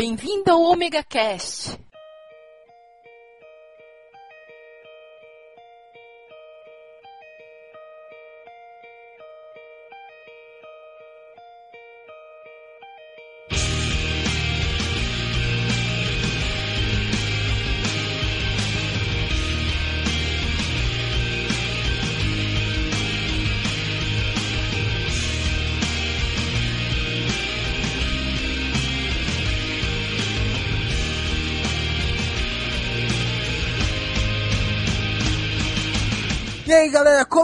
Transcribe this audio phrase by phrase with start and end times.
[0.00, 1.76] Bem-vindo ao Omega Cast.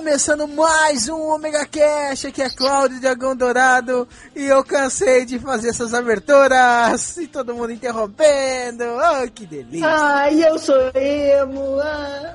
[0.05, 5.71] Começando mais um Omega Cash, aqui é Cláudio Dragão Dourado e eu cansei de fazer
[5.71, 9.89] essas aberturas e todo mundo interrompendo, oh que delícia!
[9.89, 11.81] Ai, eu sou emo!
[11.81, 12.35] Ah.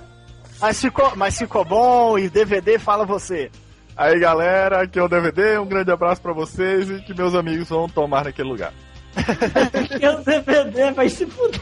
[0.59, 3.51] Mas ficou, mas ficou bom e DVD fala você.
[3.95, 7.69] Aí galera, aqui é o DVD, um grande abraço pra vocês e que meus amigos
[7.69, 8.73] vão tomar naquele lugar.
[9.95, 11.61] que é o DVD, vai se fuder.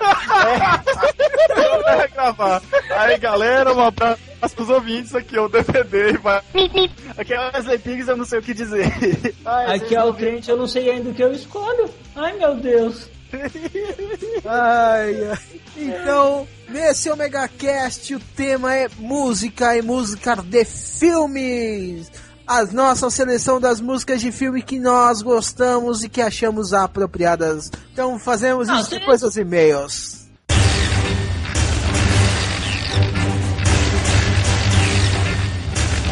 [0.00, 2.08] É.
[2.08, 2.62] gravar.
[2.96, 4.20] Aí galera, um abraço
[4.54, 6.42] pros ouvintes aqui, é o DVD vai.
[7.16, 8.86] Aqui é o Wesley Pigs, eu não sei o que dizer.
[9.44, 11.88] Ai, Aqui é o crente, eu não sei ainda o que eu escolho.
[12.16, 13.08] Ai meu Deus.
[14.44, 15.38] Ai, ai.
[15.76, 22.10] Então, nesse Omega Cast o tema é música e música de filmes.
[22.50, 27.70] A nossa seleção das músicas de filme que nós gostamos e que achamos apropriadas.
[27.92, 28.98] Então fazemos Ah, isso sim.
[28.98, 30.26] depois dos e-mails.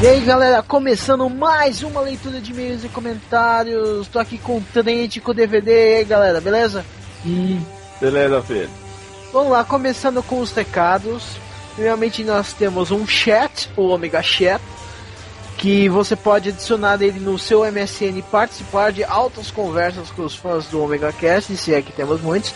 [0.01, 4.07] E aí galera, começando mais uma leitura de e-mails e comentários.
[4.07, 5.71] Tô aqui com o Trent, com o DVD.
[5.71, 6.85] E aí galera, beleza?
[7.27, 7.61] E
[8.01, 8.71] Beleza, filho.
[9.33, 11.25] Vamos lá, começando com os recados.
[11.75, 14.61] Primeiramente nós temos um chat, o Omega Chat,
[15.59, 20.37] que você pode adicionar ele no seu MSN e participar de altas conversas com os
[20.37, 22.55] fãs do Omega Cast, se é que temos muitos.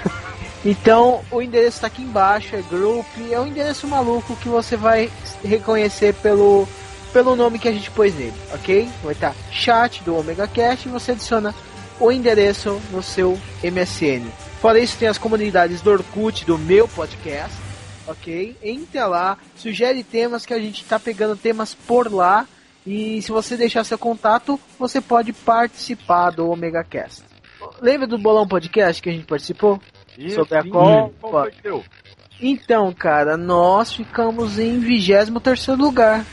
[0.62, 5.10] então, o endereço está aqui embaixo, é group, é um endereço maluco que você vai
[5.42, 6.68] reconhecer pelo
[7.14, 8.88] pelo nome que a gente pôs nele, ok?
[9.02, 11.54] Vai estar chat do Omega Cast e você adiciona
[12.00, 14.28] o endereço no seu MSN.
[14.60, 17.56] Fora isso, tem as comunidades do Orkut do meu podcast,
[18.06, 18.56] ok?
[18.62, 22.46] Entra lá, sugere temas que a gente tá pegando temas por lá.
[22.86, 27.22] E se você deixar seu contato, você pode participar do Omega Cast.
[27.80, 29.80] Lembra do Bolão Podcast que a gente participou?
[30.34, 30.70] Sobre a sim.
[30.70, 31.50] Copa.
[32.40, 36.24] Então, cara, nós ficamos em 23 lugar.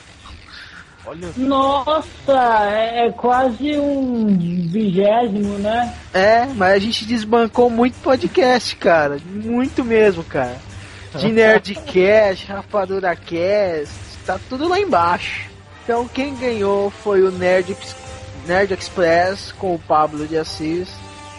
[1.05, 4.27] Olha, nossa, é, é quase um
[4.67, 5.95] vigésimo, né?
[6.13, 9.17] É, mas a gente desbancou muito podcast, cara.
[9.25, 10.57] Muito mesmo, cara.
[11.15, 13.93] De Nerdcast, Rapadura Cast,
[14.25, 15.49] tá tudo lá embaixo.
[15.83, 17.75] Então quem ganhou foi o Nerd,
[18.45, 20.89] Nerd Express com o Pablo de Assis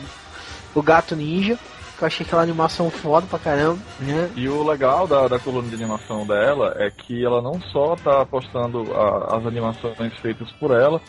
[0.80, 1.58] o Gato Ninja.
[1.98, 3.78] Que eu achei aquela animação foda pra caramba.
[4.00, 4.30] Né?
[4.36, 8.22] E o legal da, da coluna de animação dela é que ela não só tá
[8.26, 11.00] postando a- as animações feitas por ela,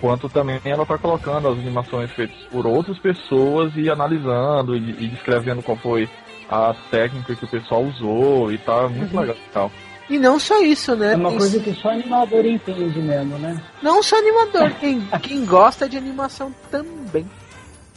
[0.00, 5.08] quanto também ela tá colocando as animações feitas por outras pessoas e analisando e, e
[5.08, 6.08] descrevendo qual foi
[6.48, 9.70] a técnica que o pessoal usou e tá muito legal.
[10.08, 11.12] E não só isso, né?
[11.12, 13.62] É uma coisa que só animador entende mesmo, né?
[13.82, 17.26] Não só animador, quem, quem gosta de animação também.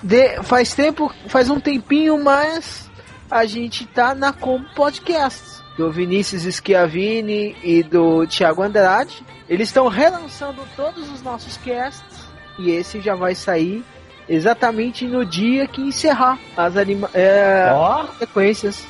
[0.05, 2.89] De- faz tempo, faz um tempinho, mas
[3.29, 5.41] a gente tá na Combo Podcast,
[5.75, 9.25] do Vinícius Schiavini e do Thiago Andrade.
[9.49, 12.03] Eles estão relançando todos os nossos casts
[12.59, 13.83] e esse já vai sair
[14.29, 18.83] exatamente no dia que encerrar as anima é, Ó, sequências.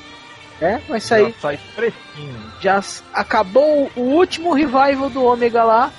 [0.61, 1.33] É, vai sair.
[1.33, 2.53] Já sai fresquinho.
[2.61, 2.83] Já
[3.13, 5.91] acabou o último revival do Ômega lá,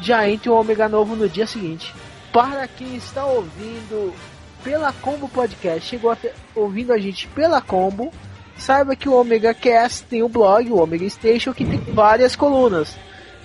[0.00, 1.94] já entra o Ômega novo no dia seguinte.
[2.32, 4.12] Para quem está ouvindo
[4.66, 6.16] pela Combo Podcast, chegou a
[6.56, 8.10] ouvindo a gente pela Combo,
[8.56, 12.96] saiba que o Omega Cast tem o blog, o Omega Station, que tem várias colunas.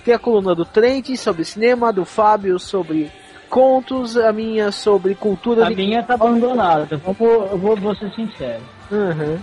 [0.04, 3.08] Tem a coluna do Trent sobre cinema, do Fábio sobre
[3.48, 7.00] contos, a minha sobre cultura a de- minha tá abandonada.
[7.06, 8.62] Eu vou, vou ser sincero.
[8.90, 9.38] Uhum.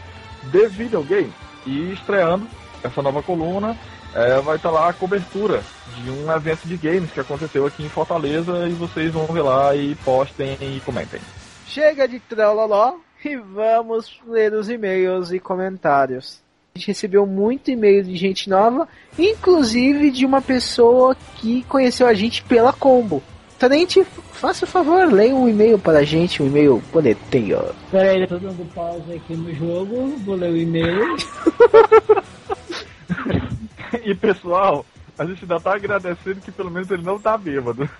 [0.44, 1.32] de videogame.
[1.66, 2.46] E estreando
[2.82, 3.76] essa nova coluna,
[4.14, 5.62] é, vai estar lá a cobertura
[5.96, 9.74] de um evento de games que aconteceu aqui em Fortaleza e vocês vão ver lá
[9.76, 11.20] e postem e comentem.
[11.70, 16.42] Chega de trololó e vamos ler os e-mails e comentários.
[16.74, 22.12] A gente recebeu muito e-mail de gente nova, inclusive de uma pessoa que conheceu a
[22.12, 23.22] gente pela Combo.
[23.56, 23.98] Trent,
[24.32, 27.60] faça o favor, leia um e-mail para a gente, um e-mail bonitinho.
[27.88, 31.16] Pera aí, tô dando pausa aqui no jogo, vou ler o e-mail.
[34.04, 34.86] E pessoal,
[35.18, 37.90] a gente ainda tá agradecendo que pelo menos ele não tá bêbado.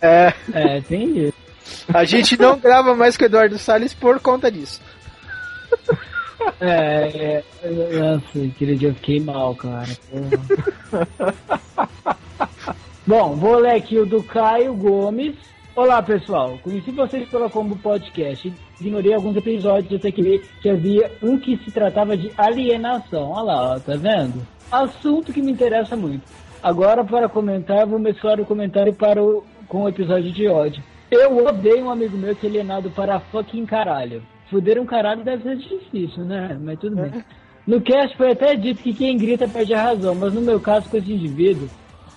[0.00, 1.49] É, É, tem isso.
[1.92, 4.80] A gente não grava mais com o Eduardo Salles por conta disso.
[6.60, 9.88] É, é, nossa, aquele dia eu fiquei mal, cara.
[13.06, 15.34] Bom, vou ler aqui o do Caio Gomes.
[15.74, 16.58] Olá, pessoal.
[16.62, 18.52] Conheci vocês pela Combo Podcast.
[18.80, 23.30] Ignorei alguns episódios até que vi que havia um que se tratava de alienação.
[23.30, 24.46] Olha lá, ó, tá vendo?
[24.70, 26.22] Assunto que me interessa muito.
[26.62, 30.82] Agora, para comentar, vou mesclar o comentário para o, com o episódio de ódio.
[31.10, 34.22] Eu odeio um amigo meu que é alienado para fucking caralho.
[34.48, 36.56] Fuder um caralho deve ser difícil, né?
[36.60, 37.24] Mas tudo bem.
[37.66, 40.88] No cast foi até dito que quem grita perde a razão, mas no meu caso
[40.88, 41.68] com esse indivíduo,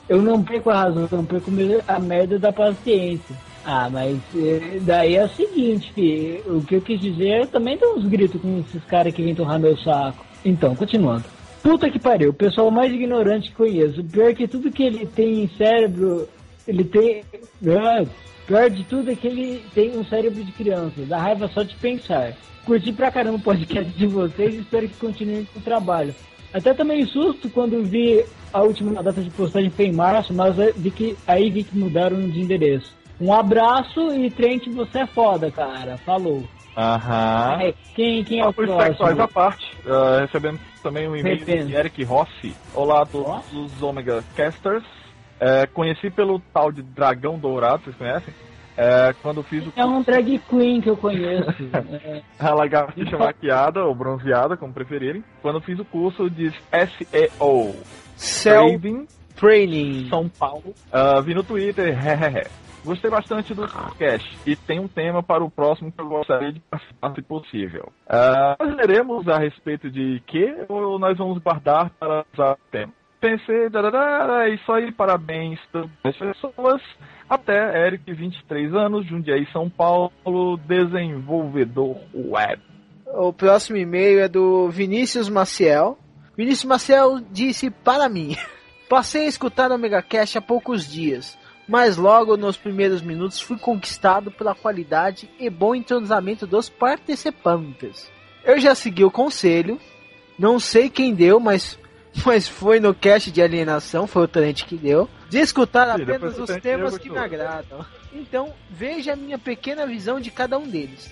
[0.07, 1.51] eu não perco a razão, eu perco
[1.87, 3.35] a merda da paciência.
[3.65, 7.77] Ah, mas eh, daí é o seguinte, fi, o que eu quis dizer, eu também
[7.77, 10.25] dou uns gritos com esses caras que vêm torrar meu saco.
[10.43, 11.23] Então, continuando.
[11.61, 14.03] Puta que pariu, o pessoal mais ignorante que conheço.
[14.03, 16.27] Pior que tudo que ele tem em cérebro,
[16.67, 17.23] ele tem.
[17.67, 18.03] Ah,
[18.47, 21.75] pior de tudo é que ele tem um cérebro de criança, dá raiva só de
[21.75, 22.33] pensar.
[22.65, 26.15] Curti pra caramba o podcast de vocês e espero que continuem com o trabalho.
[26.53, 28.23] Até também susto quando vi
[28.53, 31.77] a última data de postagem foi em março, mas aí vi que, aí vi que
[31.77, 32.93] mudaram de endereço.
[33.19, 35.97] Um abraço e Trent, você é foda, cara.
[36.05, 36.43] Falou.
[36.77, 37.59] Aham.
[37.61, 39.27] É, quem, quem é o Por sexuais à próximo?
[39.29, 42.53] parte, ah, recebemos também um e-mail de Eric Rossi.
[42.73, 44.83] Olá a todos os Omega Casters.
[45.45, 48.33] É, conheci pelo tal de Dragão Dourado, vocês conhecem?
[48.77, 51.51] É, quando fiz o É um drag queen que eu conheço.
[52.01, 55.21] É, a lagartixa maquiada ou bronzeada, como preferirem.
[55.41, 57.75] Quando fiz o curso de SEO,
[58.41, 59.05] Trading
[59.35, 60.07] Training.
[60.09, 60.73] São Paulo.
[60.89, 61.93] Ah, vi no Twitter.
[62.85, 66.59] Gostei bastante do podcast e tem um tema para o próximo que eu gostaria de
[66.61, 67.91] participar, se possível.
[68.07, 72.93] Ah, nós leremos a respeito de que ou nós vamos guardar para usar o tema?
[73.23, 75.57] Pensei, darará, é isso aí, parabéns
[76.03, 76.81] às pessoas.
[77.29, 80.11] Até Eric, 23 anos, Jundiaí, São Paulo,
[80.67, 82.61] desenvolvedor web.
[83.07, 85.97] O próximo e-mail é do Vinícius Maciel.
[86.35, 88.35] Vinícius Maciel disse para mim:
[88.89, 94.31] Passei a escutar o Megacast há poucos dias, mas logo nos primeiros minutos fui conquistado
[94.31, 98.11] pela qualidade e bom entrosamento dos participantes.
[98.43, 99.79] Eu já segui o conselho,
[100.37, 101.79] não sei quem deu, mas,
[102.25, 106.49] mas foi no cast de alienação, foi o Trent que deu, de escutar apenas os
[106.61, 107.85] temas deu, que me agradam.
[108.13, 111.11] Então, veja a minha pequena visão de cada um deles.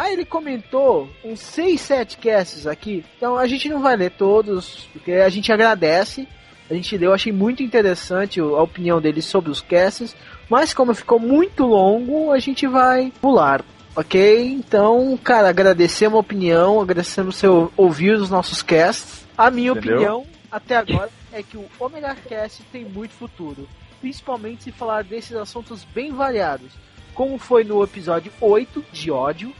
[0.00, 3.04] Ah, ele comentou uns 6, 7 casts aqui.
[3.16, 6.28] Então a gente não vai ler todos, porque a gente agradece.
[6.70, 10.14] A gente leu, achei muito interessante a opinião dele sobre os casts.
[10.48, 13.64] Mas como ficou muito longo, a gente vai pular.
[13.96, 14.52] Ok?
[14.52, 19.26] Então, cara, agradecemos a opinião, agradecemos seu ouvir os nossos casts.
[19.38, 19.94] A minha Entendeu?
[19.94, 23.68] opinião, até agora, é que o Omega Cast tem muito futuro.
[24.00, 26.72] Principalmente se falar desses assuntos bem variados.
[27.14, 29.52] Como foi no episódio 8 de ódio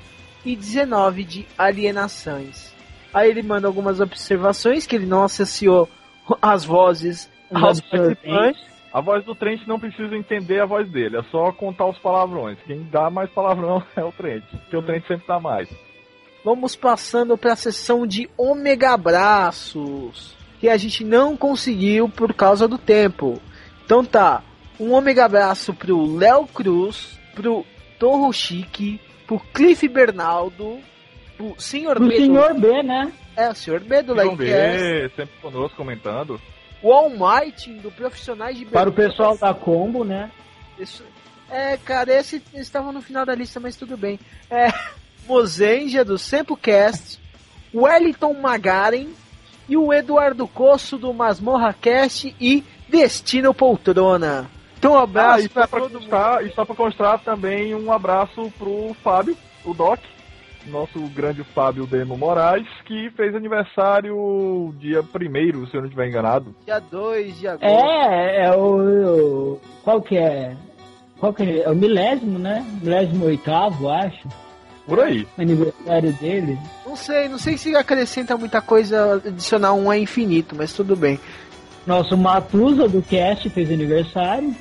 [0.44, 2.74] e 19 de alienações.
[3.14, 5.88] Aí ele manda algumas observações que ele não associou
[6.42, 8.68] as vozes Os aos participantes.
[8.92, 12.58] A voz do Trent não precisa entender a voz dele, é só contar os palavrões.
[12.66, 15.68] Quem dá mais palavrão é o Trent, porque o Trent sempre dá mais.
[16.44, 22.66] Vamos passando para a sessão de Ômega Abraços, que a gente não conseguiu por causa
[22.68, 23.40] do tempo.
[23.84, 24.42] Então tá,
[24.78, 27.64] um Ômega Abraço pro Léo Cruz, pro
[27.98, 30.78] Torro Chique, pro Cliff Bernaldo,
[31.36, 32.14] pro Senhor Pro B.
[32.14, 33.12] do- senhor B, né?
[33.36, 36.40] É, o Senhor B do Livecast, ver, sempre conosco comentando.
[36.82, 40.30] o Almighty do Profissionais de Para o pessoal da Combo, né?
[40.78, 41.04] Isso-
[41.50, 44.18] É, cara, esse estava no final da lista, mas tudo bem.
[44.50, 44.66] É,
[45.28, 47.20] Mozenja do Sempocast,
[47.72, 49.08] o Wellington Magaren
[49.68, 54.46] e o Eduardo Cosso do Masmorra Cast e Destino Poltrona.
[54.78, 56.00] Então, um Ah, abraço e pra só pra todo mundo.
[56.00, 59.98] constar, e só pra constar também um abraço pro Fábio, o Doc,
[60.66, 66.54] nosso grande Fábio Demo Moraes, que fez aniversário dia 1 se eu não estiver enganado.
[66.64, 67.64] Dia 2 de agosto.
[67.66, 70.56] É, é o, o- Qual que é?
[71.18, 71.58] Qual que é?
[71.64, 72.64] É o milésimo, né?
[72.80, 74.26] Milésimo oitavo, acho.
[74.88, 75.28] Por aí.
[75.36, 76.58] Aniversário dele.
[76.86, 81.20] Não sei, não sei se acrescenta muita coisa adicionar um é infinito, mas tudo bem.
[81.86, 84.56] Nosso Matusa do cast fez aniversário.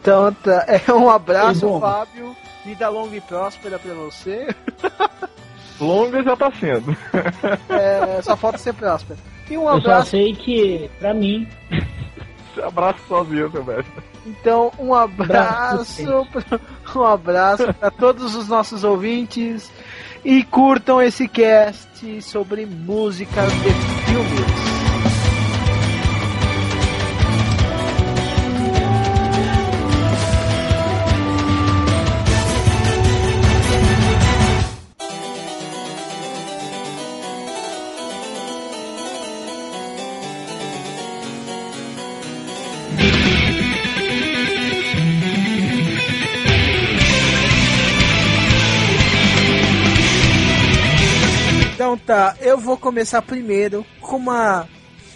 [0.00, 1.80] Então, tá, é um abraço, bom.
[1.80, 2.36] Fábio.
[2.64, 4.46] Vida longa e próspera pra você.
[5.80, 6.94] Longa já tá sendo.
[7.70, 9.18] É, só falta ser próspera.
[9.48, 11.48] E um Eu só abraço sei que, pra mim,
[12.62, 14.09] abraço sozinho, seu mestre.
[14.26, 16.60] Então, um abraço, pra-
[16.94, 19.70] um abraço para todos os nossos ouvintes
[20.24, 23.70] e curtam esse cast sobre músicas de
[24.04, 24.69] filmes.
[52.10, 54.68] Tá, eu vou começar primeiro com uma.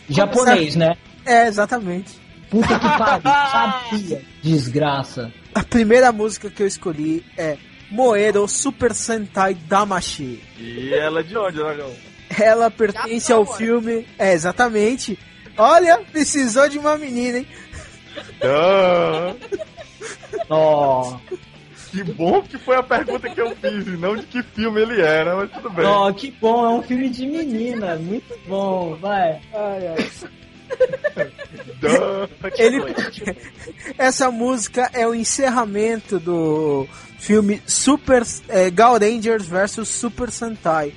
[0.09, 0.97] japonês, né?
[1.27, 2.21] É, exatamente.
[2.49, 4.23] Puta que pariu, sabia.
[4.41, 5.33] Desgraça.
[5.53, 7.57] A primeira música que eu escolhi é
[7.91, 10.41] Moero Super Sentai Damashi.
[10.57, 11.91] E ela é de onde, Dragão?
[12.41, 14.07] Ela pertence ao filme.
[14.17, 15.19] É, exatamente.
[15.59, 17.47] Olha, precisou de uma menina, hein?
[20.49, 21.17] Ó,
[21.95, 25.01] que bom que foi a pergunta que eu fiz, e não de que filme ele
[25.01, 25.85] era, mas tudo bem.
[25.85, 29.41] ó, que bom, é um filme de menina, muito bom, vai.
[29.53, 30.11] Ai, ai.
[32.59, 32.83] Ele...
[33.97, 40.93] Essa música é o encerramento do filme Super é, Gal Rangers vs Super Sentai,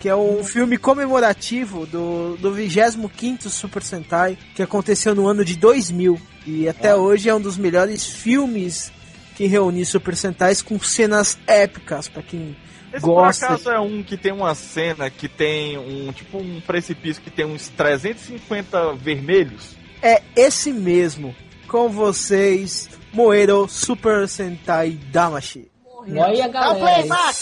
[0.00, 5.56] que é um filme comemorativo do, do 25º Super Sentai, que aconteceu no ano de
[5.56, 6.20] 2000.
[6.46, 8.92] E até hoje é um dos melhores filmes
[9.32, 12.56] que reunir Super Sentais com cenas épicas, para quem
[12.92, 13.46] esse Gosta.
[13.46, 17.30] por acaso é um que tem uma cena que tem um tipo um precipício que
[17.30, 19.74] tem uns 350 vermelhos?
[20.02, 21.34] É esse mesmo.
[21.66, 25.70] Com vocês, Moero Super Sentai Damashi.
[26.06, 27.32] Olha, galera.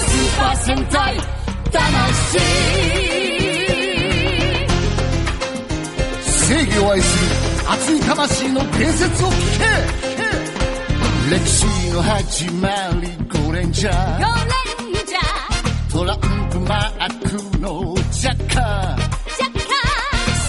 [0.00, 1.16] Super Sentai
[1.70, 3.31] Damashi
[6.48, 9.64] 正義を愛する熱い魂の伝説を聞け。
[11.30, 12.68] 歴史の始ま
[13.00, 13.08] り
[13.46, 14.18] ゴレンジャー。
[14.18, 14.24] ゴ
[14.92, 15.92] レンジャー。
[15.92, 16.18] トラン
[16.50, 18.96] プマークのジャッカー。
[18.96, 19.72] ジャッカ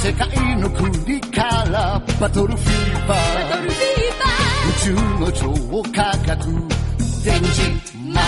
[0.01, 3.49] 世界の国からバトルフィーバー。
[3.51, 6.51] バトルフィーバー宇宙の超価格
[7.23, 8.23] 電磁マン。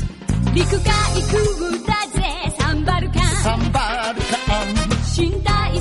[0.00, 1.36] ー陸海空
[1.86, 2.18] だぜ
[2.58, 3.22] サンバルカン。
[3.22, 4.90] サンバルカン。
[5.16, 5.78] 身体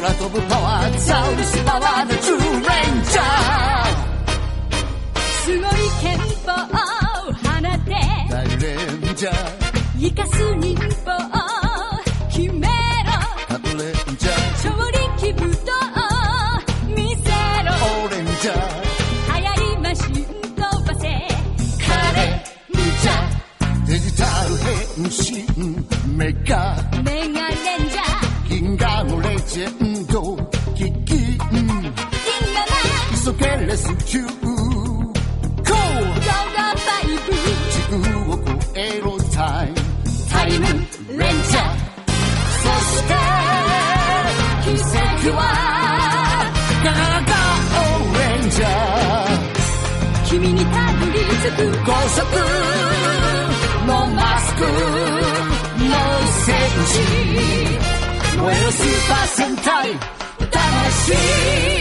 [0.00, 0.80] Una to buka wa
[51.85, 52.25] 高速
[53.87, 54.67] のマスクの
[56.45, 56.55] 戦
[56.87, 56.99] 士
[58.37, 59.91] 燃えるスーパー戦隊
[60.51, 61.78] 魂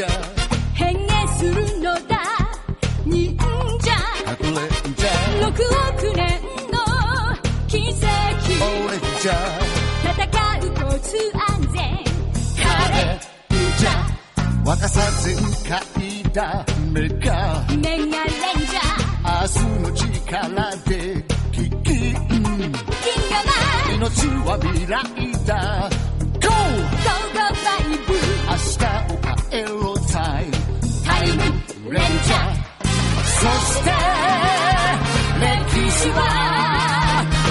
[0.00, 0.10] ジャー
[0.74, 2.18] 変幻するのだ
[3.04, 3.92] 忍者
[4.24, 6.26] ハクレンジャー6億年
[6.70, 6.76] の
[7.68, 8.04] 奇跡
[8.62, 9.76] オレンジャー
[10.12, 10.28] 戦
[10.60, 11.76] う交通安全
[12.62, 13.18] カレン
[13.78, 15.36] ジャー若さ全
[15.68, 23.50] 開だメガメガレンジャー明日の力で危機銀河マ
[23.92, 24.04] ン命
[24.44, 24.92] は未来
[25.46, 25.90] だ
[26.40, 26.48] GO!
[26.48, 26.76] ゴー
[27.32, 28.12] ゴーファイブ
[28.46, 29.19] 明日を
[33.71, 33.89] して
[35.39, 35.47] 歴
[35.91, 36.19] 史は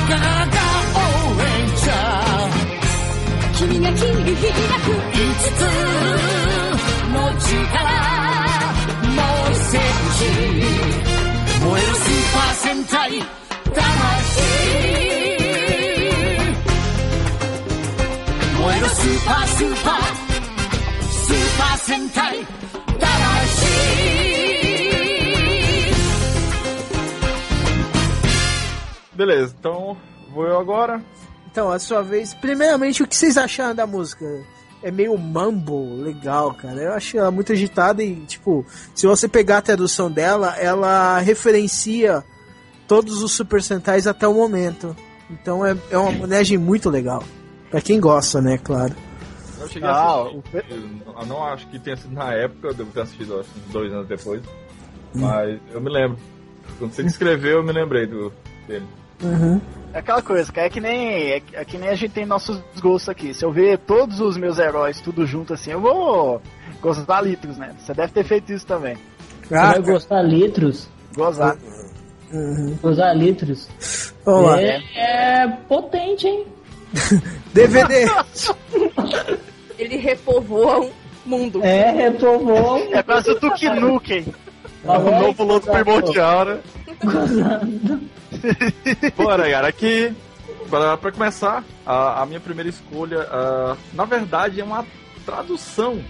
[0.09, 5.61] ガラガラオレンジャー君が切り開く5つ
[7.13, 7.55] の力
[9.17, 9.81] もう戦
[10.19, 10.21] 士
[11.65, 12.99] 燃えるスーパー戦隊
[13.75, 13.81] 魂
[18.61, 20.31] 燃えるスーパースーパー
[21.11, 22.60] スーパー戦隊。
[29.21, 29.99] Beleza, então
[30.33, 31.05] vou eu agora.
[31.53, 32.33] Então, a sua vez.
[32.33, 34.25] Primeiramente, o que vocês acharam da música?
[34.83, 36.81] É meio mambo, legal, cara.
[36.81, 42.25] Eu achei ela muito agitada e, tipo, se você pegar a tradução dela, ela referencia
[42.89, 44.97] todos os Super Sentais até o momento.
[45.29, 47.23] Então é, é uma homenagem muito legal.
[47.71, 48.95] Pra quem gosta, né, claro.
[49.61, 50.65] Eu cheguei Ah, a o assistir.
[50.71, 54.09] Eu não acho que tenha sido na época, eu devo ter assistido acho, dois anos
[54.09, 54.43] depois.
[55.15, 56.17] Mas eu me lembro.
[56.79, 58.33] Quando você escreveu, eu me lembrei do,
[58.67, 58.87] dele.
[59.23, 59.61] Uhum.
[59.93, 62.25] É aquela coisa, cara, é que nem é, que- é que nem a gente tem
[62.25, 63.35] nossos gostos aqui.
[63.35, 66.41] Se eu ver todos os meus heróis tudo junto assim, eu vou
[66.81, 67.75] gostar litros, né?
[67.79, 68.97] Você deve ter feito isso também.
[69.43, 70.89] Você vai gostar litros?
[71.17, 71.57] Gozar.
[72.33, 72.79] Uhum.
[72.81, 73.69] Gozar litros?
[74.25, 74.61] Vamos lá.
[74.63, 76.47] É, é potente, hein?
[77.53, 78.07] DVD.
[79.79, 80.91] Ele repovoa um
[81.27, 81.63] mundo.
[81.65, 82.79] É, repovoa.
[82.93, 83.67] É quase o Duke
[84.85, 85.13] Nukem.
[85.13, 86.61] o novo lodo primordial, né?
[89.17, 90.13] Bora, cara, aqui.
[90.69, 94.87] Pra, pra começar, a, a minha primeira escolha, ah, na verdade, é uma
[95.27, 96.01] tradução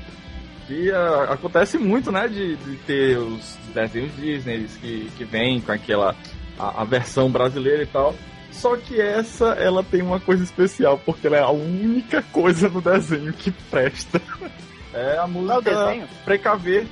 [0.67, 2.29] que ah, acontece muito, né?
[2.29, 6.15] De, de ter os desenhos Disney que, que vem com aquela
[6.59, 8.15] a, a versão brasileira e tal.
[8.53, 12.81] Só que essa, ela tem uma coisa especial, porque ela é a única coisa no
[12.83, 14.21] desenho que presta.
[14.93, 16.09] É a música desenho?
[16.25, 16.87] Precaver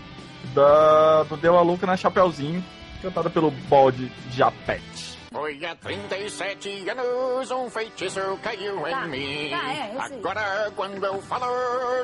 [0.54, 2.64] da, do Deu a Louca na Chapeuzinho,
[3.02, 5.08] cantada pelo bode Japete.
[5.30, 9.50] Foi há 37 anos um feitiço caiu Tá, em mim.
[9.50, 9.94] tá, é.
[10.00, 11.46] Agora, quando eu falo,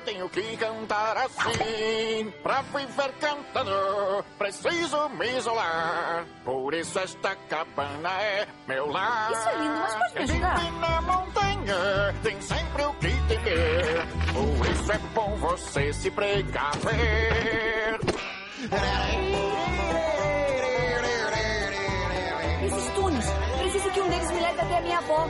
[0.05, 2.31] tenho que cantar assim.
[2.42, 6.27] Pra viver cantando, preciso me isolar.
[6.44, 9.33] Por isso esta cabana é meu lar.
[9.33, 10.62] Isso é lindo, mas pode me ajudar?
[10.66, 14.07] Em na montanha tem sempre o que temer.
[14.35, 17.84] Por isso é bom você se precaver.
[22.64, 23.27] Esses tunes.
[23.59, 25.29] Preciso que um deles me leve até a minha avó.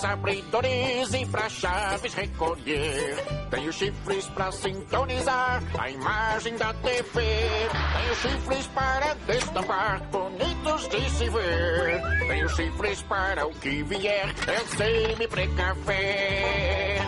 [0.00, 3.16] Botões, abridores e pra chaves recolher.
[3.50, 7.02] Tenho chifres pra sintonizar a imagem da TV.
[7.12, 12.02] Tenho chifres para destampar, bonitos de se ver.
[12.28, 17.00] Tenho chifres para o que vier, eu sei me precaver.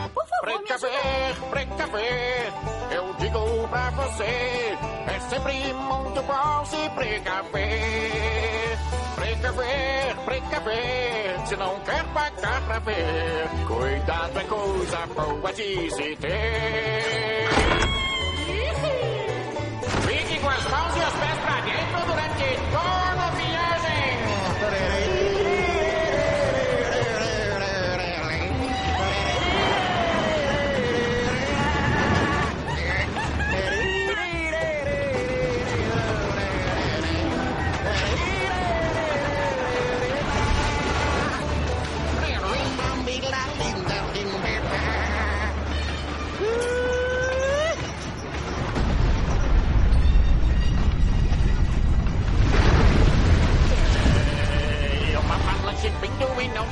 [0.42, 2.52] Precaver, precaver,
[2.94, 8.78] eu digo pra você, é sempre muito bom se precaver.
[9.14, 17.48] Precaver, precaver, se não quer pagar pra ver, cuidado é coisa boa de se ter.
[20.06, 22.41] Fique com as mãos e os pés pra dentro durante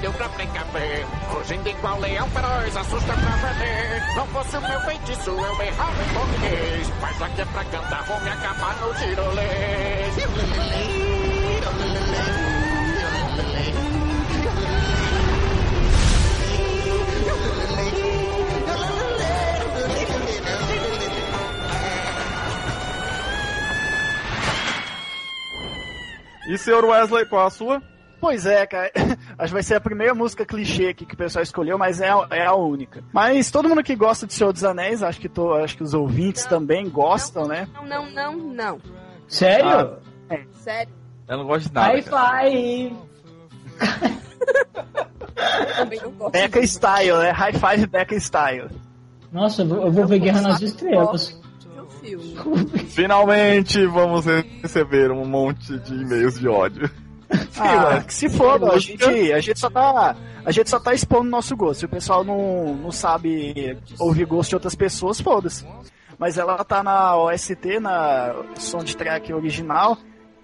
[0.00, 1.06] deu pra precaver.
[1.30, 4.16] Fugindo igual leão feroz, assusta pra valer.
[4.16, 6.92] Não fosse o meu feitiço, eu berrava em português.
[7.00, 10.16] Mas aqui é pra cantar, vou me acabar no tirolês.
[26.48, 27.80] E senhor Wesley, qual a sua?
[28.20, 28.90] Pois é, cara.
[29.40, 32.10] Acho que vai ser a primeira música clichê aqui que o pessoal escolheu, mas é,
[32.10, 33.02] a- é a única.
[33.12, 35.94] Mas todo mundo que gosta de Senhor dos Anéis, acho que, tô, acho que os
[35.94, 37.66] ouvintes também gostam, né?
[37.74, 38.78] Não, não, não, não.
[39.26, 39.96] Sério?
[40.52, 40.92] Sério.
[41.26, 41.86] Eu não gosto de nada.
[41.92, 42.42] High cara.
[42.50, 42.96] five!
[45.76, 46.32] Também não gosto.
[46.32, 47.30] Beca Style, né?
[47.30, 48.68] High Five Beca Style.
[49.32, 51.40] Nossa, eu vou, eu vou ver Guerra nas Estrelas.
[52.88, 54.26] Finalmente vamos
[54.62, 56.90] receber um monte de e-mails de ódio.
[57.62, 60.16] Ah, que se foda, a gente, a gente só tá.
[60.44, 61.80] A gente só tá expondo nosso gosto.
[61.80, 65.66] Se o pessoal não, não sabe ouvir gosto de outras pessoas, foda-se.
[66.18, 69.98] Mas ela tá na OST, na soundtrack original.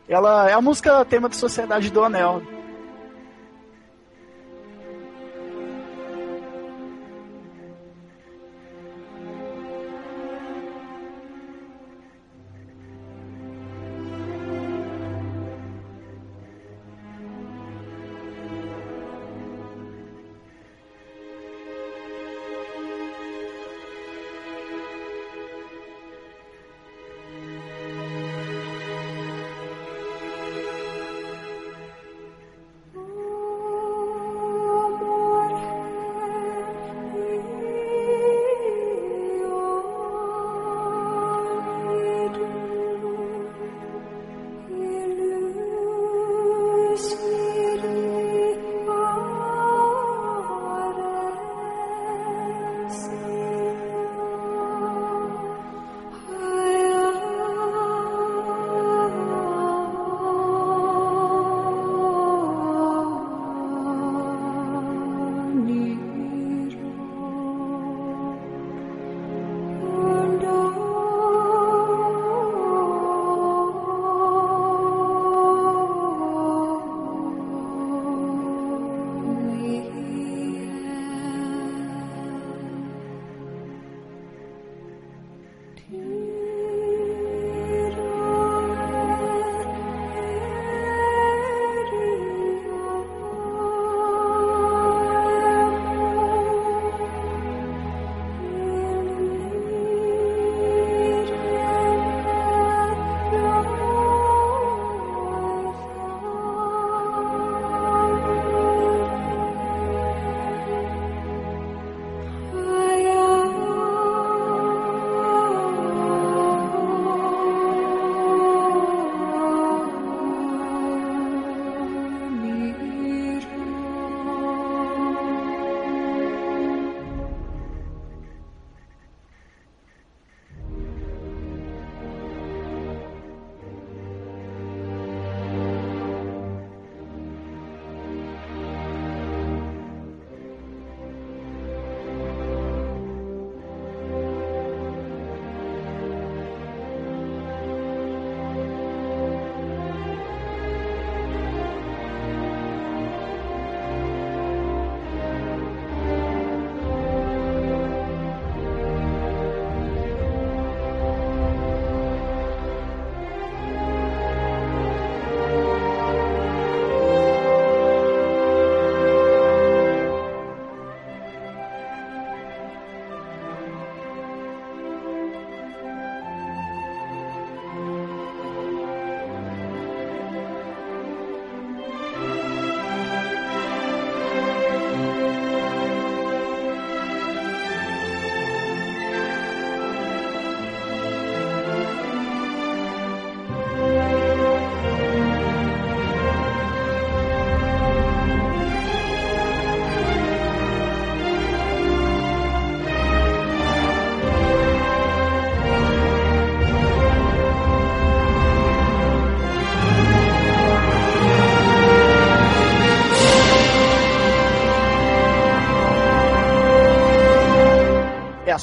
[0.09, 2.42] Ela é a música tema de Sociedade do Anel.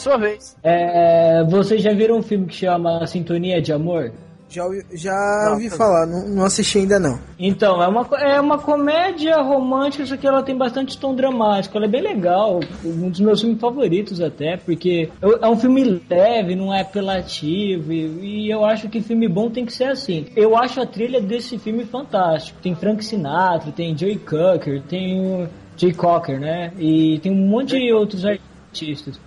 [0.04, 0.56] Sua vez.
[0.64, 4.12] É, vocês já viram um filme que chama Sintonia de Amor?
[4.50, 7.18] Já, ouvi- já ouvi falar, não, não assisti ainda não.
[7.40, 11.76] Então, é uma, é uma comédia romântica, só que ela tem bastante tom dramático.
[11.76, 16.00] Ela é bem legal, um dos meus filmes favoritos até, porque eu- é um filme
[16.08, 20.28] leve, não é apelativo, e, e eu acho que filme bom tem que ser assim.
[20.36, 22.60] Eu acho a trilha desse filme fantástico.
[22.62, 26.72] Tem Frank Sinatra, tem Joey Cocker, tem o Jay Cocker, né?
[26.78, 28.53] E tem um monte de outros artistas.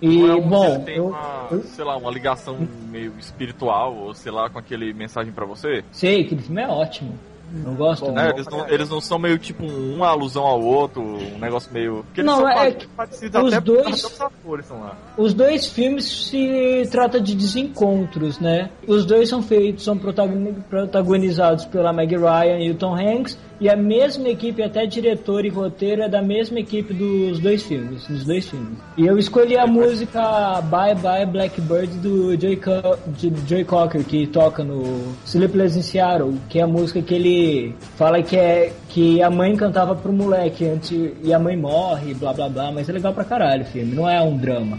[0.01, 2.57] E, Não é um bom, tem eu, uma, eu sei lá, uma ligação
[2.89, 5.83] meio espiritual, ou sei lá, com aquele mensagem pra você?
[5.91, 7.17] sei que o filme é ótimo.
[7.65, 8.25] Eu gosto Né?
[8.25, 8.35] muito.
[8.39, 12.03] Eles, não, eles não são meio tipo uma alusão ao outro, um negócio meio.
[12.07, 14.97] Porque Não, são é parecidos os até dois- até os atores estão lá.
[15.17, 18.69] Os dois filmes se trata de desencontros, né?
[18.85, 23.69] Os dois são feitos, são protagoni- protagonizados pela Meg Ryan e o Tom Hanks, e
[23.69, 28.23] a mesma equipe, até diretor e roteiro, é da mesma equipe dos dois filmes, dos
[28.25, 28.77] dois filmes.
[28.97, 34.27] E eu escolhi a música Bye Bye Blackbird do Joey, Co de Joey Cocker, que
[34.27, 39.21] toca no Sleepless in Seattle, que é a música que ele fala que é que
[39.21, 40.91] a mãe cantava pro moleque antes
[41.23, 44.07] e a mãe morre, blá blá blá, mas é legal pra caralho o filme, não
[44.09, 44.77] é um drama.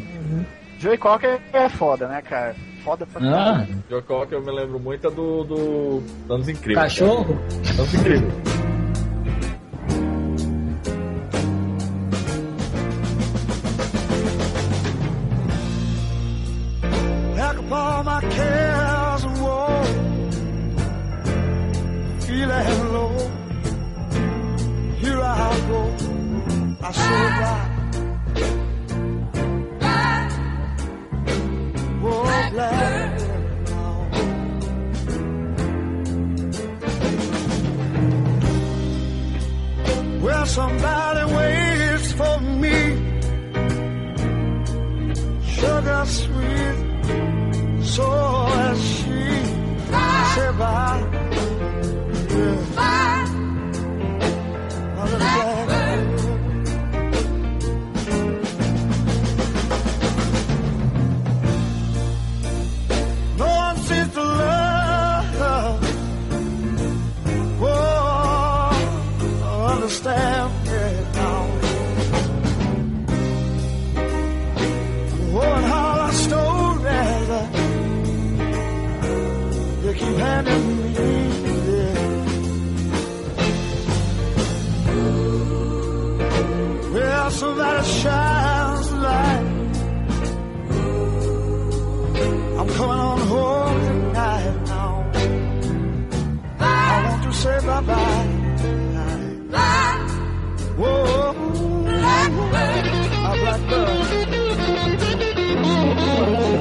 [0.79, 2.55] Joey Cocker é foda, né, cara?
[2.85, 3.85] Foda pra Ah, caralho.
[3.91, 6.79] Joe Cocker eu me lembro muito é do, do Anos Incríveis.
[6.79, 7.35] Cachorro?
[7.35, 7.81] cara.
[7.81, 8.58] Anos Incríveis.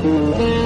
[0.08, 0.57] Thank you.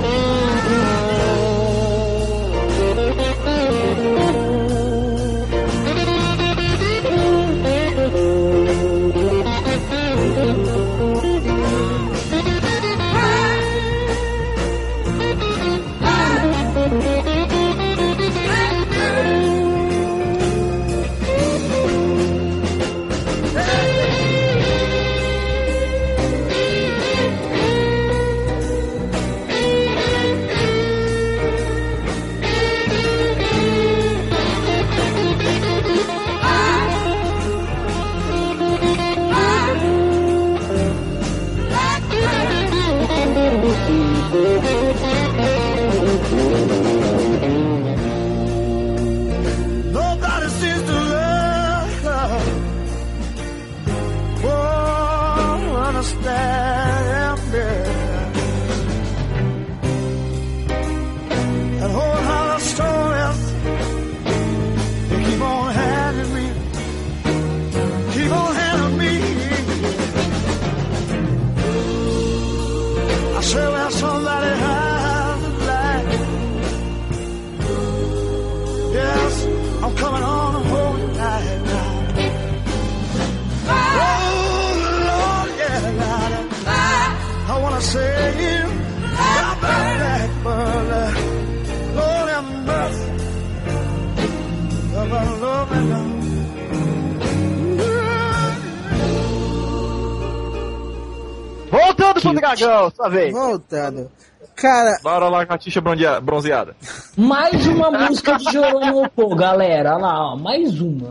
[102.56, 103.32] Dragão, sua vez.
[103.34, 104.12] Voltando.
[104.56, 105.46] Cara, Bora lá,
[105.82, 106.76] bronzea- bronzeada.
[107.18, 109.96] Mais uma música de Joromopo, galera.
[109.96, 111.10] Olha lá, ó, mais uma.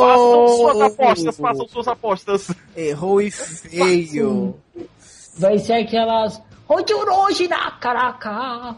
[0.00, 0.82] Façam suas errou!
[0.82, 2.50] apostas, façam suas apostas.
[2.76, 4.54] Errou e feio.
[5.38, 6.40] vai ser aquelas.
[6.68, 8.76] Hoje na caraca.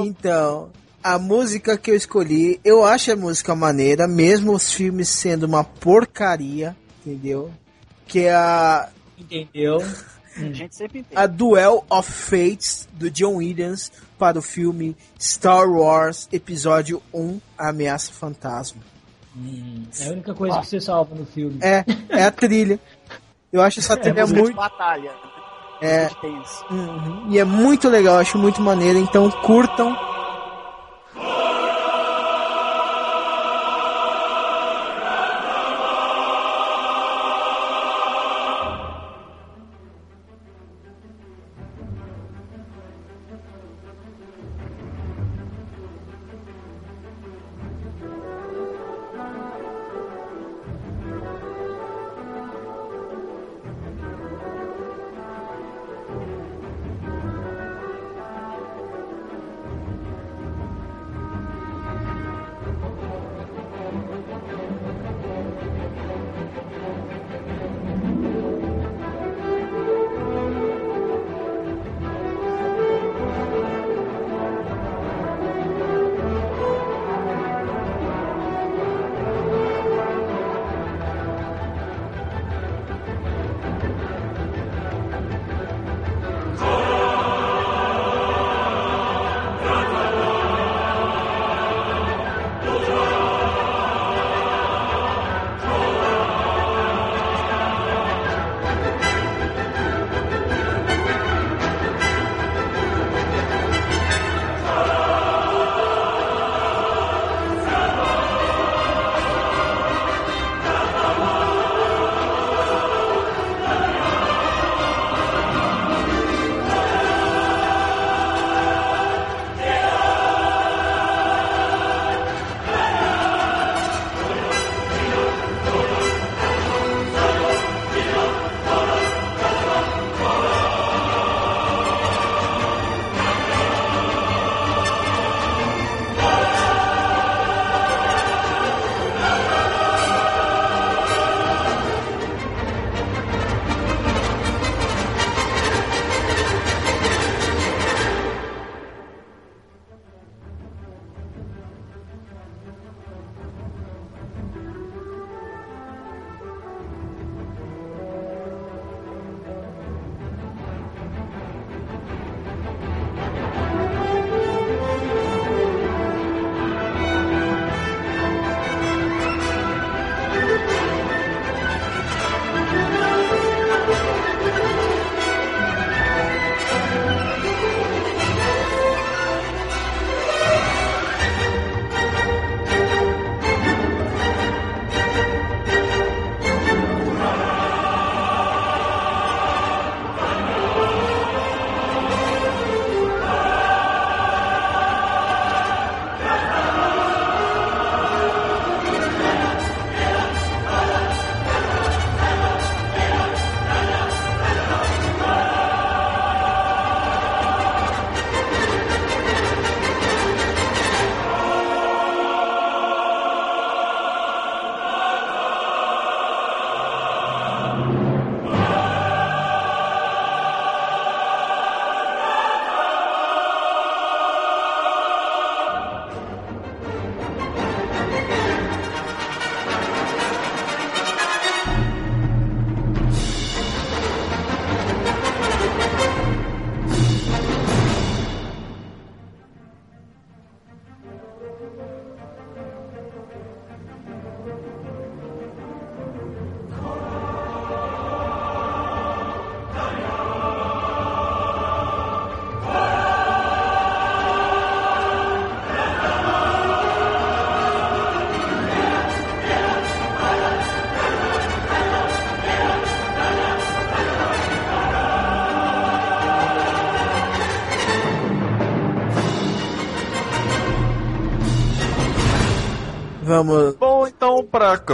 [0.00, 0.70] Então,
[1.02, 5.62] a música que eu escolhi, eu acho a música maneira, mesmo os filmes sendo uma
[5.62, 6.74] porcaria,
[7.06, 7.50] entendeu?
[8.14, 9.78] Que é a, Entendeu?
[10.36, 11.20] A gente sempre entende.
[11.20, 17.70] a Duel of Fates do John Williams para o filme Star Wars Episódio 1 A
[17.70, 18.80] Ameaça Fantasma.
[20.00, 21.58] É a única coisa que você salva no filme.
[21.60, 22.78] É, é a trilha.
[23.52, 24.56] Eu acho essa trilha música de muito.
[24.56, 25.10] batalha.
[25.82, 26.08] É,
[26.70, 29.92] uhum, e é muito legal, acho muito maneira, então curtam.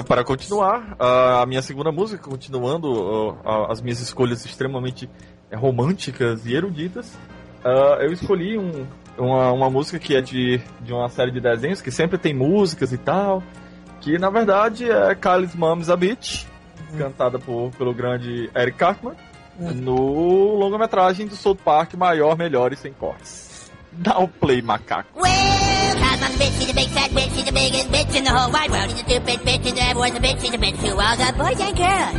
[0.05, 5.09] Para para continuar, a minha segunda música, continuando ah, as minhas escolhas extremamente
[5.51, 7.17] eh, românticas e eruditas,
[7.65, 8.87] ah, eu escolhi um-
[9.19, 12.93] uma, uma música que é de, de uma série de desenhos que sempre tem músicas
[12.93, 13.43] e tal,
[14.01, 16.45] que na verdade é Kylie's Mom's a Bitch,
[16.97, 19.15] cantada por, pelo grande Eric Cartman,
[19.63, 19.73] Hum.
[19.75, 23.71] no longa-metragem do South Park Maior, Melhor e Sem Cortes.
[23.93, 25.21] Dá o play, macaco.
[25.23, 25.60] A
[26.41, 28.89] bitch, she's a big fat bitch, she's the biggest bitch in the whole wide world.
[28.91, 31.61] She's a stupid bitch, she's everyone's a bitch, she's a bitch to all the boys
[31.61, 32.17] and girls.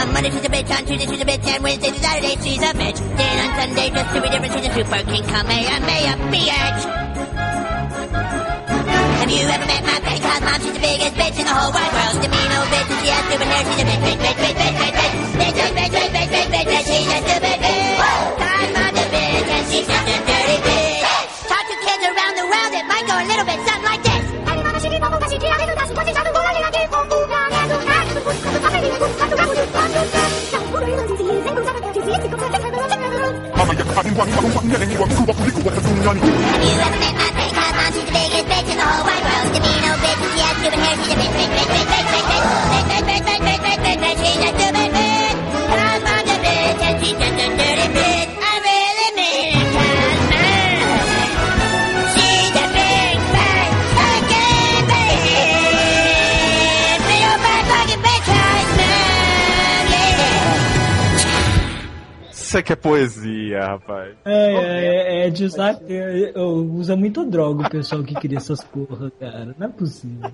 [0.00, 2.62] On Monday she's a bitch, on Tuesday she's a bitch, and Wednesday to Saturday she's
[2.64, 2.98] a bitch.
[3.20, 6.80] Then on Sunday just to be different, she's a super king, Kamehameha, bitch.
[9.20, 10.56] Have you ever met my petty cause mom?
[10.64, 12.16] She's the biggest bitch in the whole wide world.
[12.16, 13.64] She's a mean old bitch, and she has stupid hair.
[13.68, 15.12] She's a bitch, bitch, bitch, bitch, bitch, bitch, bitch.
[15.36, 16.88] Bitch, bitch, bitch, bitch, bitch, bitch, bitch.
[16.88, 18.00] She's a stupid bitch.
[18.40, 20.37] Cause mom's a bitch, and she's just a bitch.
[62.48, 63.97] Isso aqui é poesia, rapaz.
[64.28, 65.78] É, é, é de usar.
[65.88, 69.54] é, é, usa muito droga o pessoal que cria essas porra, cara.
[69.58, 70.30] Não é possível.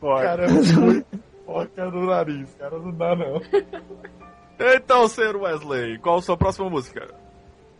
[0.00, 1.06] Cara, é muito
[1.46, 3.40] foca no nariz, cara, não dá não.
[4.74, 5.36] Então, Sr.
[5.36, 7.08] Wesley, qual a sua próxima música?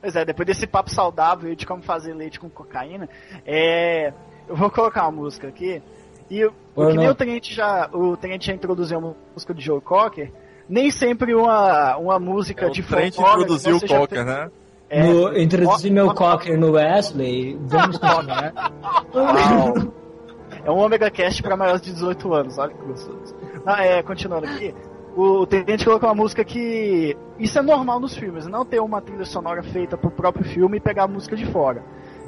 [0.01, 3.09] Pois é, depois desse papo saudável de como fazer leite com cocaína,
[3.45, 4.13] é,
[4.49, 5.83] eu vou colocar uma música aqui.
[6.31, 9.65] E o o que nem o Tenente já, o Tenente já introduziu uma música de
[9.65, 10.31] Joe Cocker,
[10.69, 14.51] nem sempre uma, uma música É, o de Trent folclore introduziu o Cocker, né?
[14.91, 17.59] É, no, introduzi meu cocker no Wesley.
[17.63, 18.53] Vamos continuar.
[20.65, 23.35] É um Omega Cast pra maiores de 18 anos, olha que gostoso.
[23.65, 24.75] Ah, é, continuando aqui.
[25.17, 27.17] O Tenente colocou uma música que.
[27.39, 30.81] Isso é normal nos filmes, não ter uma trilha sonora feita pro próprio filme e
[30.81, 31.83] pegar a música de fora.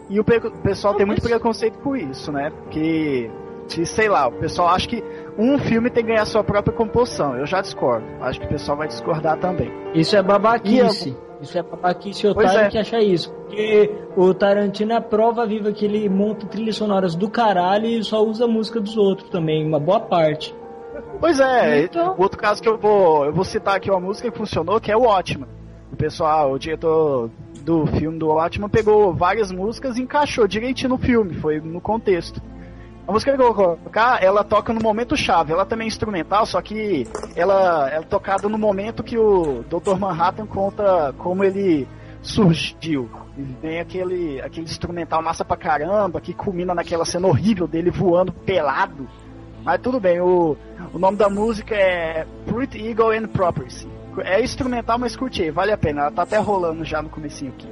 [0.09, 2.51] E o pe- pessoal tem muito preconceito com isso, né?
[2.51, 3.31] Porque,
[3.69, 5.05] se, sei lá, o pessoal acha que
[5.39, 7.37] um filme tem que ganhar sua própria composição.
[7.37, 8.05] Eu já discordo.
[8.21, 9.71] Acho que o pessoal vai discordar também.
[9.95, 11.17] Isso é babaquice.
[11.43, 12.69] Isso é babaquice Pois otário é.
[12.71, 13.33] que acha isso.
[13.33, 18.03] Porque o Tarantino é a prova viva que ele monta trilhas sonoras do caralho e
[18.05, 20.55] só usa a música dos outros também, uma boa parte.
[21.19, 24.31] Pois é, Então- o outro caso que eu vou, eu vou citar aqui uma música
[24.31, 25.47] que funcionou, que é o Ótimo.
[25.93, 27.31] O pessoal, o diretor
[27.63, 32.41] do filme do Ótimo pegou várias músicas e encaixou direitinho no filme, foi no contexto.
[33.11, 36.47] A música que eu vou colocar, ela toca no momento chave, ela também é instrumental,
[36.47, 39.99] só que ela é tocada no momento que o Dr.
[39.99, 41.89] Manhattan conta como ele
[42.23, 43.11] surgiu.
[43.61, 49.09] Vem aquele, aquele instrumental massa pra caramba, que culmina naquela cena horrível dele voando pelado.
[49.65, 50.57] Mas tudo bem, o,
[50.95, 53.89] o nome da música é Pretty Eagle and Property.
[54.19, 56.03] É instrumental, mas curti, vale a pena.
[56.03, 57.69] Ela tá até rolando já no comecinho aqui.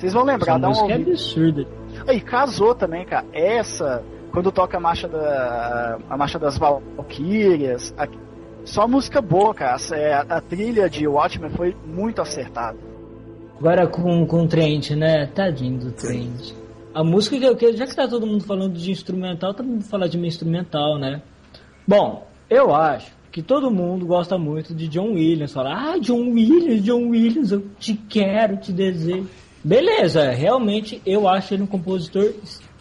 [0.00, 1.10] Vocês vão lembrar, Essa dá um música é ouvido.
[1.10, 1.66] absurda.
[2.06, 3.26] Aí, casou também, cara.
[3.34, 8.08] Essa, quando toca a marcha, da, a marcha das Valkyrias, a-
[8.64, 9.74] só música boa, cara.
[9.74, 12.78] Essa é- A, a trilha de Watchmen foi muito acertada.
[13.58, 15.26] Agora com, com o Trent, né?
[15.26, 16.54] Tadinho do Trent.
[16.94, 19.84] A música que eu quero, já que tá todo mundo falando de instrumental, todo mundo
[19.84, 21.20] falar de uma instrumental, né?
[21.86, 25.52] Bom, eu acho que todo mundo gosta muito de John Williams.
[25.52, 29.28] Fala, ah, John Williams, John Williams, eu te quero, te desejo.
[29.62, 32.32] Beleza, realmente eu acho ele um compositor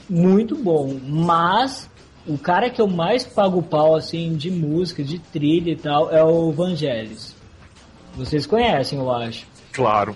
[0.09, 1.89] muito bom, mas
[2.25, 6.23] o cara que eu mais pago pau, assim, de música, de trilha e tal, é
[6.23, 7.36] o Vangelis.
[8.15, 9.45] Vocês conhecem, eu acho.
[9.73, 10.15] Claro.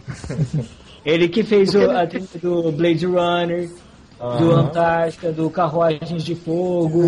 [1.06, 3.70] Ele que fez o, a trilha do Blade Runner,
[4.18, 4.62] do Aham.
[4.62, 7.02] Antártica, do Carruagens de Fogo,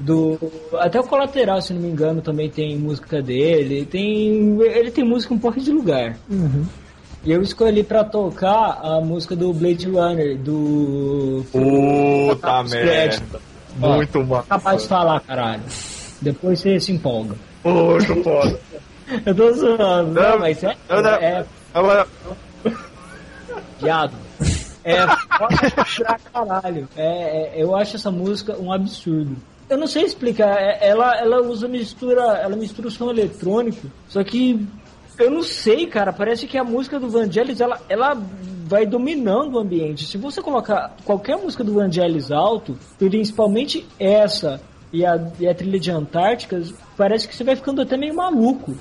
[0.00, 0.38] do
[0.80, 3.86] até o Colateral, se não me engano, também tem música dele.
[3.86, 6.16] Tem ele tem música um porra de lugar.
[7.24, 13.40] E eu escolhi pra tocar a música do Blade Runner, do Puta merda.
[13.76, 14.46] Muito massa.
[14.48, 15.62] Capaz de falar, caralho.
[16.22, 17.34] Depois você se empolga.
[17.64, 18.58] Muito foda.
[19.24, 20.12] Eu tô zoando.
[20.12, 21.10] Não, Não, mas é, não, não.
[21.10, 21.44] é
[21.74, 22.06] Ela-
[23.80, 24.12] Viado.
[24.84, 26.88] É foda pra caralho.
[26.96, 29.36] É, é, eu acho essa música um absurdo.
[29.68, 30.56] Eu não sei explicar.
[30.60, 32.22] é- ela, ela usa mistura.
[32.38, 33.88] Ela mistura o som eletrônico.
[34.08, 34.64] Só que
[35.18, 36.12] eu não sei, cara.
[36.12, 38.16] Parece que a música do Vangelis ela, ela
[38.66, 40.04] vai dominando o ambiente.
[40.04, 44.60] Se você colocar qualquer música do Vangelis alto, principalmente essa
[44.92, 46.60] e a, e a trilha de Antártica,
[46.96, 48.74] parece que você vai ficando até meio maluco.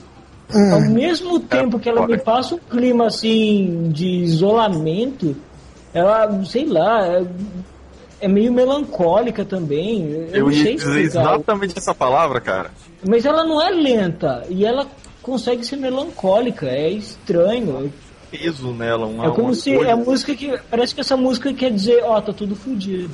[0.72, 5.36] Ao mesmo tempo que ela me passa um clima assim de isolamento,
[5.92, 7.26] ela, sei lá, é,
[8.22, 10.08] é meio melancólica também.
[10.12, 11.34] Eu, Eu não sei ia dizer explicar.
[11.34, 12.70] exatamente essa palavra, cara.
[13.08, 14.86] Mas ela não é lenta e ela
[15.26, 16.68] consegue ser melancólica.
[16.68, 17.92] É estranho.
[18.30, 19.90] Peso nela, uma, é como uma se coisa.
[19.90, 23.14] é a música que parece que essa música quer dizer, ó, tá tudo fudido.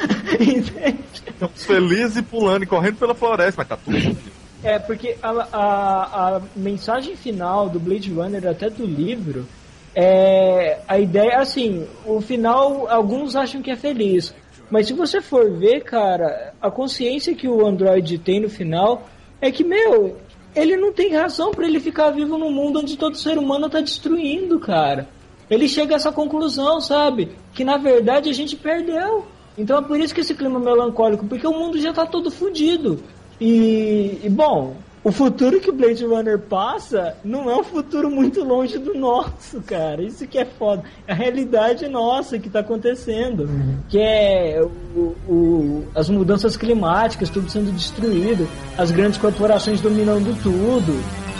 [1.12, 4.32] Estamos felizes e pulando e correndo pela floresta, mas tá tudo fodido.
[4.64, 9.46] É, porque a, a, a mensagem final do Blade Runner, até do livro,
[9.94, 14.34] é a ideia, assim, o final, alguns acham que é feliz.
[14.70, 19.06] Mas se você for ver, cara, a consciência que o Android tem no final
[19.40, 20.16] é que, meu,
[20.54, 23.80] ele não tem razão pra ele ficar vivo num mundo onde todo ser humano tá
[23.80, 25.08] destruindo, cara.
[25.50, 27.30] Ele chega a essa conclusão, sabe?
[27.52, 29.24] Que na verdade a gente perdeu.
[29.56, 33.02] Então é por isso que esse clima melancólico, porque o mundo já tá todo fudido.
[33.40, 38.78] E, e, bom, o futuro que Blade Runner passa não é um futuro muito longe
[38.78, 40.00] do nosso, cara.
[40.02, 40.84] Isso que é foda.
[41.06, 43.48] É a realidade nossa que tá acontecendo.
[43.88, 44.60] Que é
[44.94, 48.46] o, o- as mudanças climáticas, tudo sendo destruído,
[48.78, 51.31] as grandes corporações dominando tudo.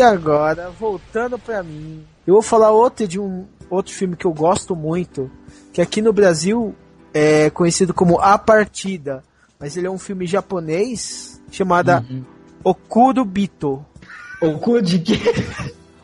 [0.00, 4.32] E agora, voltando pra mim, eu vou falar outro de um outro filme que eu
[4.32, 5.30] gosto muito,
[5.74, 6.74] que aqui no Brasil
[7.12, 9.22] é conhecido como A Partida,
[9.58, 12.02] mas ele é um filme japonês chamado
[12.64, 13.84] Okuro Bito.
[14.40, 15.18] Okuro de quê?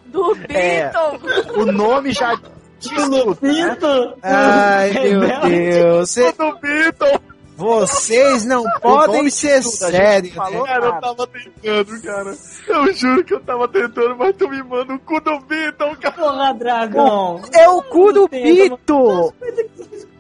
[0.05, 1.63] Do É, Beatle!
[1.63, 2.35] O nome já
[2.79, 3.79] diz tudo, né?
[4.23, 6.15] Ai, meu Deus.
[6.37, 7.16] Do Beatle!
[7.57, 10.35] Vocês não podem ser sérios.
[10.35, 10.73] falou né?
[10.75, 12.37] Cara, eu tava tentando, cara.
[12.69, 16.15] Eu juro que eu tava tentando, mas tu me manda o cu do Beatle, cara.
[16.15, 17.41] Porra, dragão.
[17.53, 19.35] É o cu do Bito!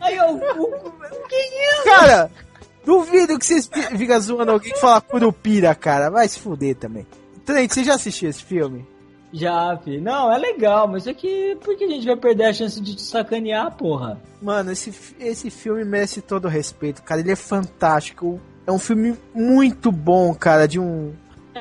[0.00, 0.92] Aí é o cu.
[1.28, 1.84] Que isso?
[1.84, 2.30] Cara,
[2.84, 6.08] duvido que vocês ficam zoando alguém que fala Curupira, cara.
[6.10, 7.06] Vai se fuder também.
[7.44, 8.86] Trent, você já assistiu esse filme?
[9.32, 10.00] Já, filho.
[10.02, 12.94] Não, é legal, mas é que por que a gente vai perder a chance de
[12.94, 14.20] te sacanear, porra?
[14.40, 17.20] Mano, esse, fi- esse filme merece todo o respeito, cara.
[17.20, 18.40] Ele é fantástico.
[18.66, 21.12] É um filme muito bom, cara, de um...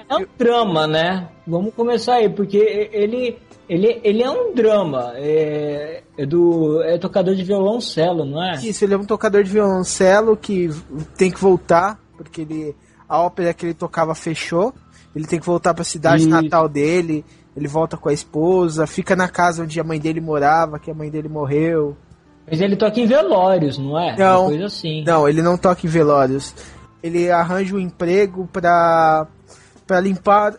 [0.10, 1.30] É um drama, né?
[1.48, 2.58] Vamos começar aí, porque
[2.92, 3.38] ele,
[3.70, 5.14] ele, ele é um drama.
[5.16, 8.56] É, é do é tocador de violoncelo, não é?
[8.58, 10.70] Isso, ele é um tocador de violoncelo que
[11.18, 12.76] tem que voltar, porque ele
[13.08, 14.74] a ópera que ele tocava fechou.
[15.16, 16.30] Ele tem que voltar pra cidade Isso.
[16.30, 17.24] natal dele.
[17.56, 20.94] Ele volta com a esposa, fica na casa onde a mãe dele morava, que a
[20.94, 21.96] mãe dele morreu.
[22.50, 24.16] Mas ele toca em velórios, não é?
[24.18, 24.42] Não.
[24.42, 25.04] Uma coisa assim.
[25.04, 26.54] Não, ele não toca em velórios.
[27.02, 29.26] Ele arranja um emprego pra,
[29.88, 30.56] pra limpar,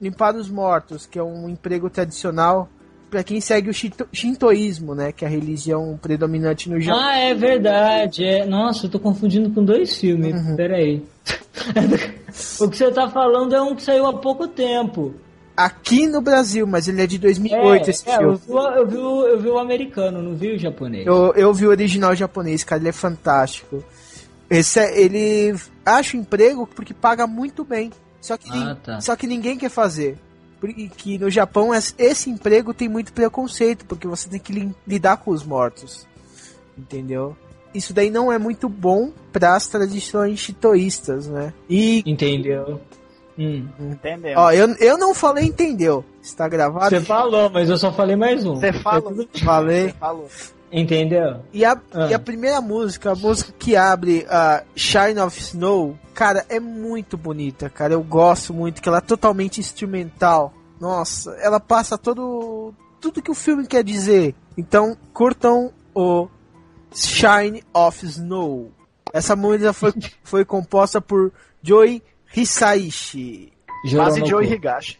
[0.00, 2.68] limpar os mortos, que é um emprego tradicional
[3.10, 5.12] pra quem segue o shinto- shintoísmo, né?
[5.12, 7.00] Que é a religião predominante no Japão.
[7.02, 8.24] Ah, é verdade.
[8.24, 8.46] É...
[8.46, 10.34] Nossa, eu tô confundindo com dois filmes.
[10.34, 10.56] Uhum.
[10.56, 11.02] Peraí.
[12.60, 15.14] o que você tá falando é um que saiu há pouco tempo.
[15.56, 18.40] Aqui no Brasil, mas ele é de 2008 é, esse é, eu, filme.
[18.46, 21.06] vi, o- eu, vi, o- eu vi o americano, não vi o japonês.
[21.06, 23.82] Eu, eu vi o original japonês, cara, ele é fantástico.
[24.50, 25.54] Esse é- ele
[25.84, 27.90] acha emprego porque paga muito bem.
[28.20, 29.00] Só que, Ah, tá.
[29.00, 30.18] só que ninguém quer fazer.
[30.60, 34.74] Porque que no Japão es- esse emprego tem muito preconceito, porque você tem que li-
[34.86, 36.06] lidar com os mortos.
[36.76, 37.36] Entendeu?
[37.74, 41.52] Isso daí não é muito bom para as tradições shintoístas, né?
[41.68, 42.80] E Entendeu?
[43.38, 43.68] Hum.
[43.78, 44.32] Entendeu?
[44.38, 46.04] ó, eu, eu não falei entendeu.
[46.22, 46.88] Está gravado?
[46.90, 48.54] Você falou, mas eu só falei mais um.
[48.56, 49.26] Você falou.
[49.44, 49.88] Falei.
[49.88, 50.28] Você falou.
[50.72, 51.42] Entendeu?
[51.52, 52.06] E a, Ah.
[52.10, 57.16] e a primeira música, a música que abre a Shine of Snow, cara, é muito
[57.16, 57.92] bonita, cara.
[57.94, 60.52] Eu gosto muito, que ela é totalmente instrumental.
[60.80, 64.34] Nossa, ela passa todo tudo que o filme quer dizer.
[64.58, 66.26] Então, curtam o
[66.92, 68.72] Shine of Snow.
[69.12, 69.92] Essa música foi,
[70.24, 71.32] foi composta por
[71.62, 72.02] Joey
[72.36, 73.50] Hisaishi.
[74.28, 74.96] Joe Higashi.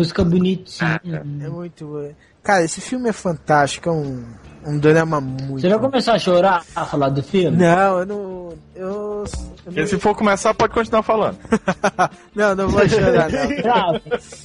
[0.00, 1.00] Música bonitinha.
[1.04, 2.14] É muito.
[2.42, 4.24] Cara, esse filme é fantástico, é um,
[4.66, 5.60] um drama muito.
[5.60, 7.58] Você já começou a chorar a falar do filme?
[7.58, 8.52] Não, eu não.
[8.74, 9.24] Eu, eu
[9.62, 11.36] Porque se for começar, pode continuar falando.
[12.34, 13.48] não, não vou chorar, não.
[13.60, 14.00] Grava.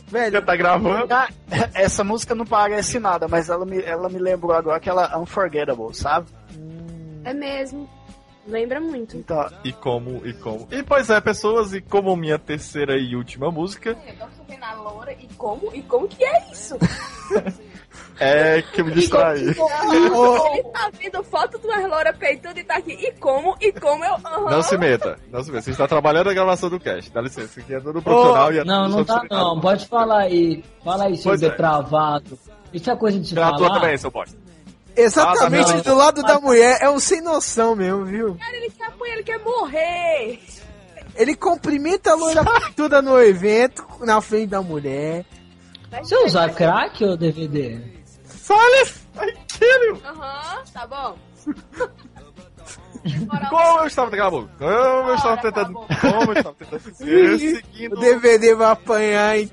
[0.09, 1.07] Velho, Já tá gravando?
[1.13, 1.29] Ah,
[1.73, 6.27] Essa música não parece nada, mas ela me, ela me lembrou agora aquela Unforgettable, sabe?
[7.23, 7.89] É mesmo.
[8.47, 9.17] Lembra muito.
[9.17, 10.67] Então, E como, e como.
[10.71, 14.73] E pois é, pessoas, e como minha terceira e última música, Eu tô vendo a
[14.73, 15.71] loura e como?
[15.73, 16.77] E como que é isso?
[18.19, 19.41] é que eu me distraí.
[19.41, 22.91] Ele tá vendo foto de uma loura peituda e tá aqui.
[22.93, 23.55] E como?
[23.59, 24.13] E como eu.
[24.13, 24.51] aham.
[24.51, 25.63] Não se meta, não se meta.
[25.63, 28.63] Você está trabalhando a gravação do cast, dá licença, aqui é todo profissional e é
[28.63, 29.59] Não, não tá não.
[29.59, 30.63] Pode falar aí.
[30.83, 31.49] Fala aí, seu Pois é.
[31.49, 32.37] depravado.
[32.71, 33.79] Isso é coisa de se Pela tua falar.
[33.79, 34.37] também, seu bosta.
[34.95, 38.35] Exatamente Ah, tá, do lado da mulher é um sem noção mesmo, viu?
[38.35, 40.39] Cara, ele quer apanhar, ele quer morrer.
[41.15, 42.43] Ele cumprimenta a loira
[42.75, 45.25] toda no evento, na frente da mulher.
[46.01, 47.79] Você usa crack ou DVD?
[48.25, 48.91] Fale!
[49.17, 50.01] Aquele!
[50.05, 51.17] Aham, tá bom.
[53.49, 54.49] Como eu estava cala a boca.
[54.57, 55.73] Como eu estava tentando.
[55.73, 56.81] Como eu estava tentando
[57.39, 57.93] seguindo.
[57.95, 59.51] O DVD vai apanhar, hein?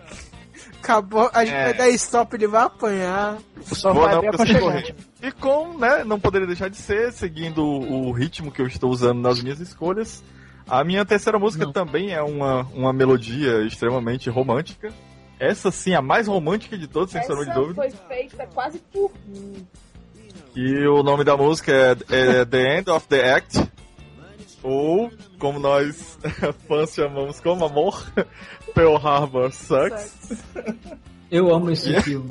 [0.83, 1.65] Acabou, a gente É.
[1.65, 3.37] vai dar stop, ele vai apanhar.
[3.67, 7.65] Só Vou vai não, bem porque E com, né, não poderia deixar de ser, seguindo
[7.65, 10.23] o ritmo que eu estou usando nas minhas escolhas,
[10.69, 14.93] a minha terceira música também é uma, uma melodia extremamente romântica.
[15.39, 17.75] Essa sim, a mais romântica de todas, sem sombra de Essa dúvida.
[17.75, 19.67] foi feita quase por mim.
[20.55, 23.63] E o nome da música é, é The End of the Act.
[24.63, 26.19] Ou, como nós
[26.69, 28.05] fãs chamamos como amor,
[28.75, 30.43] Pearl Harbor Sucks.
[31.31, 32.29] Eu amo esse filme.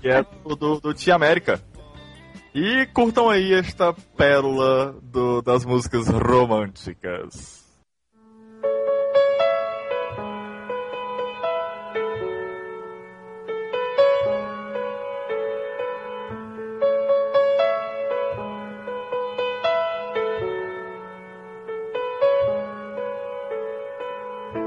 [0.00, 1.60] que é do, do, do Tia América.
[2.54, 7.64] E curtam aí esta pérola do- das músicas românticas.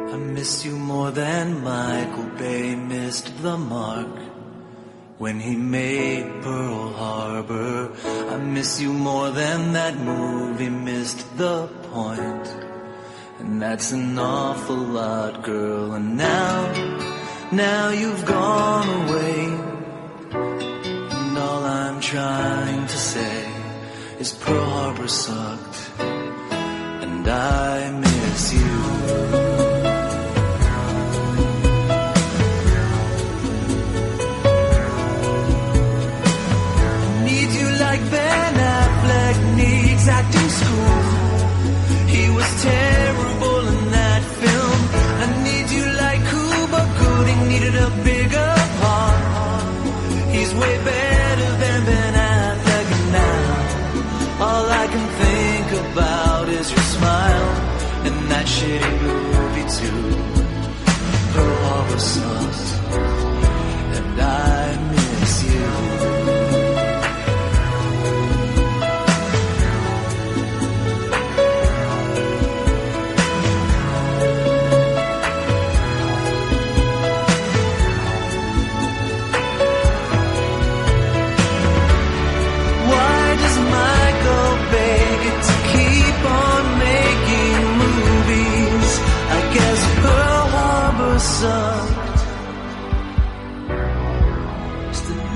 [0.09, 4.26] I miss you more than Michael Bay missed the mark
[5.17, 7.91] when he made Pearl Harbor.
[8.05, 12.47] I miss you more than that movie missed the point.
[13.39, 15.93] And that's an awful lot, girl.
[15.93, 16.55] And now,
[17.51, 19.45] now you've gone away.
[20.31, 23.49] And all I'm trying to say
[24.19, 25.91] is Pearl Harbor sucked.
[25.99, 28.66] And I miss you.
[58.79, 60.01] That shitty movie too.
[61.33, 62.46] Pearl Harbor sucks, and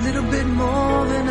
[0.04, 1.28] Little bit more than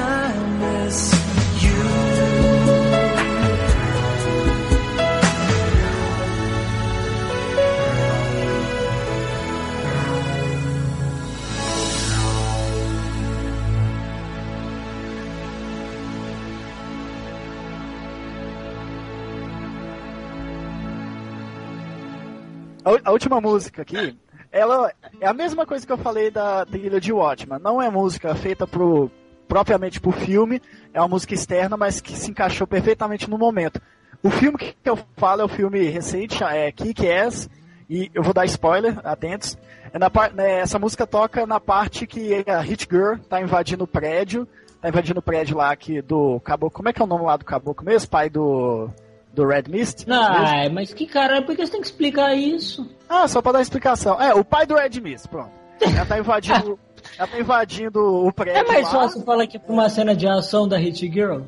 [23.11, 24.17] a última música aqui,
[24.53, 27.59] ela é a mesma coisa que eu falei da trilha de Watchman.
[27.59, 29.11] Não é música feita pro,
[29.49, 30.61] propriamente pro filme,
[30.93, 33.81] é uma música externa, mas que se encaixou perfeitamente no momento.
[34.23, 37.49] O filme que eu falo é o filme recente, é Kick-Ass,
[37.89, 39.57] e eu vou dar spoiler, atentos.
[39.93, 43.89] É na né, essa música toca na parte que a Hit Girl tá invadindo o
[43.89, 44.47] prédio,
[44.81, 46.77] tá invadindo o prédio lá aqui do Caboclo.
[46.77, 48.09] Como é que é o nome lá do Caboclo mesmo?
[48.09, 48.89] Pai do,
[49.33, 50.07] do Red Mist?
[50.11, 52.89] Ai, mas que caralho, por que você tem que explicar isso?
[53.09, 54.21] Ah, só pra dar explicação.
[54.21, 55.51] É, o pai do Red Mist, pronto.
[55.81, 56.79] Ela tá invadindo,
[57.19, 59.01] ela tá invadindo o prédio É mais lá.
[59.03, 61.41] fácil falar que foi uma cena de ação da Hit Girl.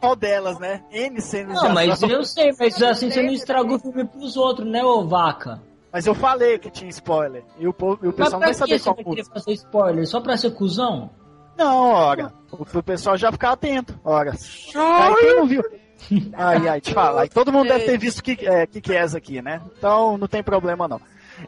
[0.00, 0.82] Qual delas, né?
[0.90, 2.08] N cenas de Não, mas ação.
[2.08, 5.60] eu sei, mas assim você não estraga o filme pros outros, né, ô vaca?
[5.92, 7.42] Mas eu falei que tinha spoiler.
[7.58, 9.16] E o, povo, e o Mas pessoal não pra vai saber você qual vai querer
[9.16, 9.34] música.
[9.40, 10.06] fazer spoiler?
[10.06, 11.10] Só pra ser cuzão?
[11.58, 12.32] Não, ora.
[12.52, 13.98] O, o pessoal já ficar atento.
[14.04, 14.30] Ora.
[14.32, 15.62] Aí quem não viu.
[16.34, 17.28] Ai, ai, te falar.
[17.28, 19.60] Todo mundo deve ter visto que é, que, que é essa aqui, né?
[19.76, 21.00] Então não tem problema não.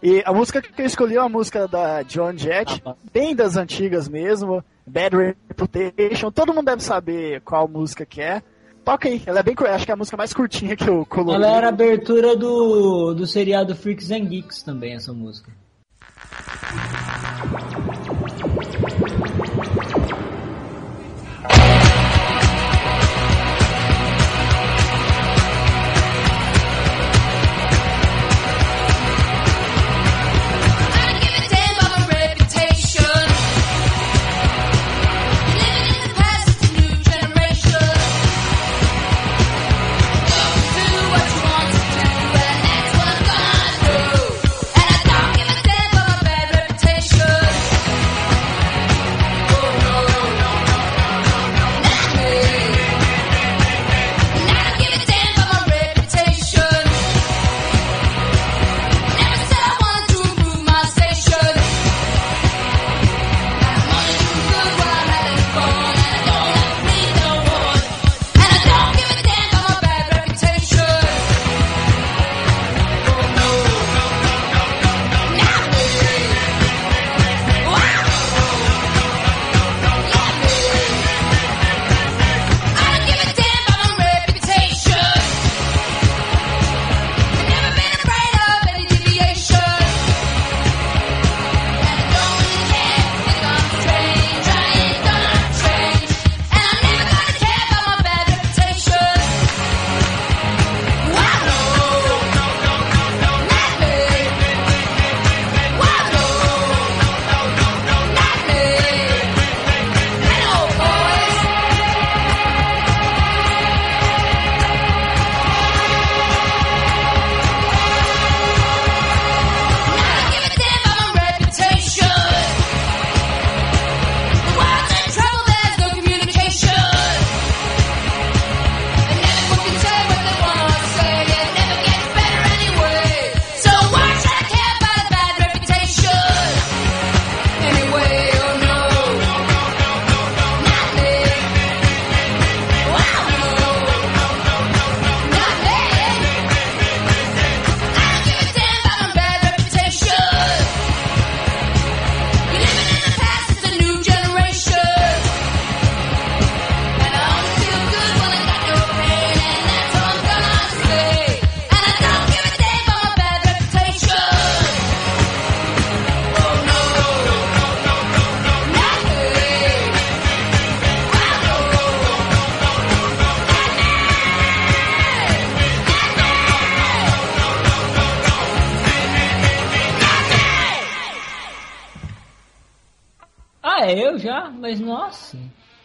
[0.02, 2.82] E a música que eu escolhi é uma música da John Jett,
[3.12, 6.30] bem das antigas mesmo, Bad Reputation.
[6.30, 8.42] Todo mundo deve saber qual música que é.
[8.84, 11.34] Toca aí, ela é bem, acho que é a música mais curtinha que eu coloquei.
[11.34, 15.52] Ela era a abertura do, do seriado Freaks and Geeks também, essa música.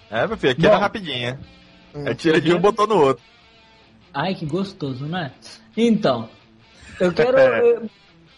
[0.09, 0.67] É, meu filho, aqui Bom.
[0.69, 1.39] era rapidinha.
[2.05, 3.23] É tira de um, botou no outro.
[4.13, 5.31] Ai, que gostoso, né?
[5.75, 6.29] Então,
[6.99, 7.37] eu quero.
[7.37, 7.89] eu-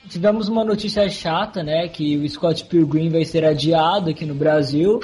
[0.10, 1.88] Tivemos uma notícia chata, né?
[1.88, 5.00] Que o Scott Pilgrim vai ser adiado aqui no Brasil.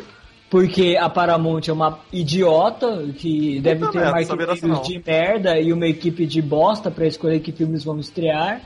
[0.50, 4.82] Porque a Paramount é uma idiota que deve Puta ter merda, marqueteiros não.
[4.82, 8.62] de merda e uma equipe de bosta pra escolher que filmes vão estrear.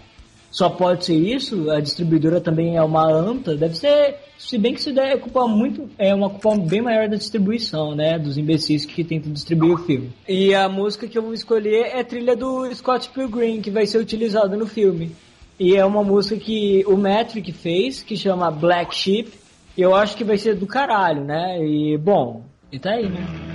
[0.52, 1.70] Só pode ser isso.
[1.70, 3.56] A distribuidora também é uma anta.
[3.56, 7.08] Deve ser, se bem que isso daí é culpa muito, é uma culpa bem maior
[7.08, 8.18] da distribuição, né?
[8.18, 10.12] Dos imbecis que tentam distribuir o filme.
[10.28, 14.00] E a música que eu vou escolher é trilha do Scott Pilgrim, que vai ser
[14.00, 15.12] utilizada no filme.
[15.60, 19.30] E é uma música que o Metric fez, que chama Black Sheep.
[19.78, 21.60] Eu acho que vai ser do caralho, né?
[21.62, 23.49] E bom, e tá aí, né?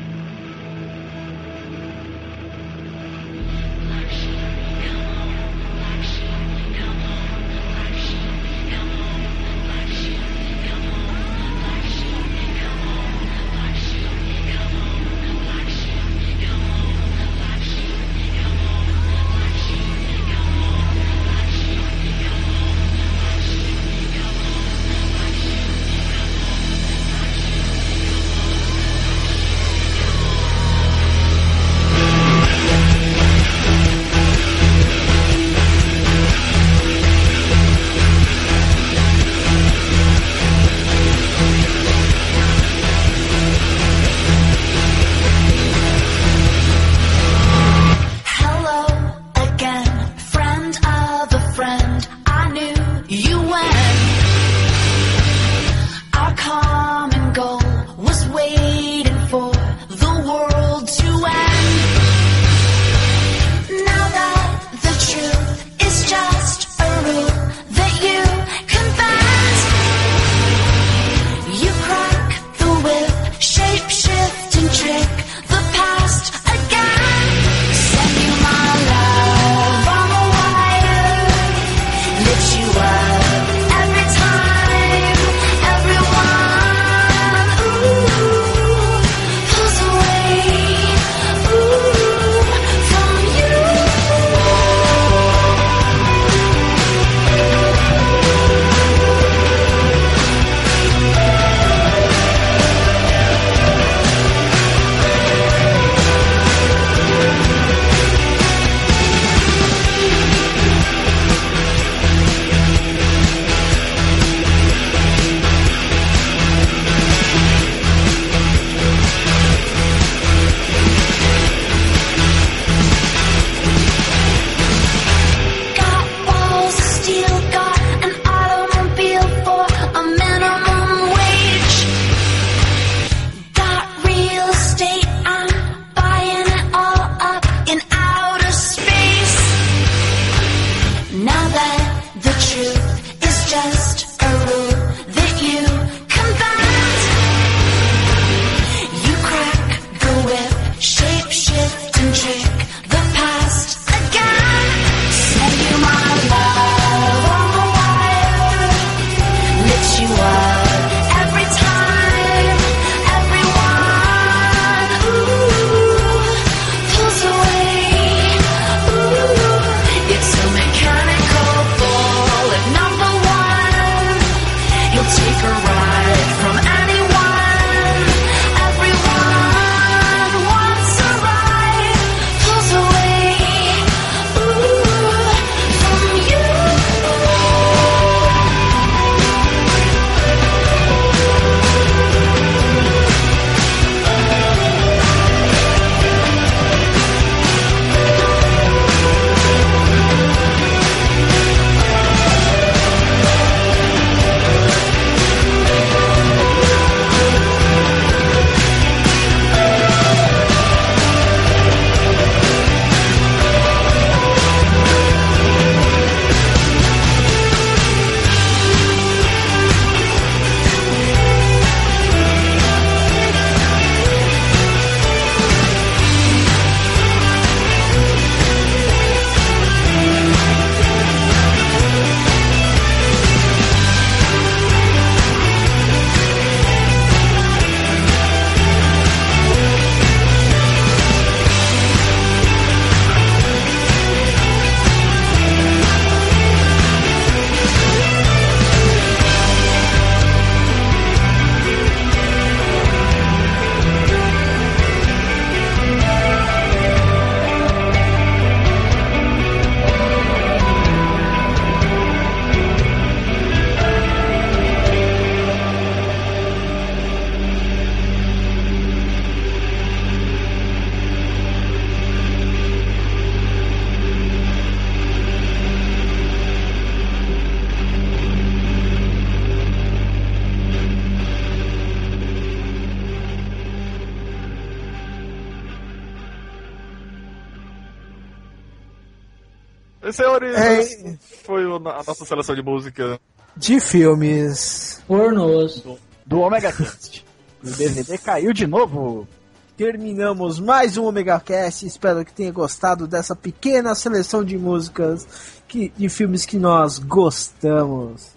[290.15, 291.17] Senhores, É.
[291.45, 293.19] foi a nossa seleção de música.
[293.57, 295.03] De filmes.
[295.07, 295.83] Pornôs.
[296.27, 297.25] Do Omega Cast.
[297.65, 299.27] O DVD caiu de novo.
[299.75, 301.87] Terminamos mais um Omega Cast.
[301.87, 305.27] Espero que tenha gostado dessa pequena seleção de músicas
[305.67, 308.29] que, de filmes que nós gostamos.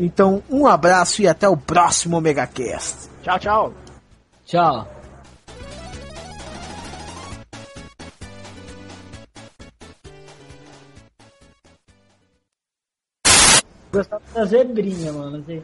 [0.00, 3.10] Então, um abraço e até o próximo Omega Cast.
[3.22, 3.74] Tchau, tchau.
[4.46, 5.01] Tchau.
[13.92, 15.38] Gostava da zebrinha, mano.
[15.38, 15.62] Assim.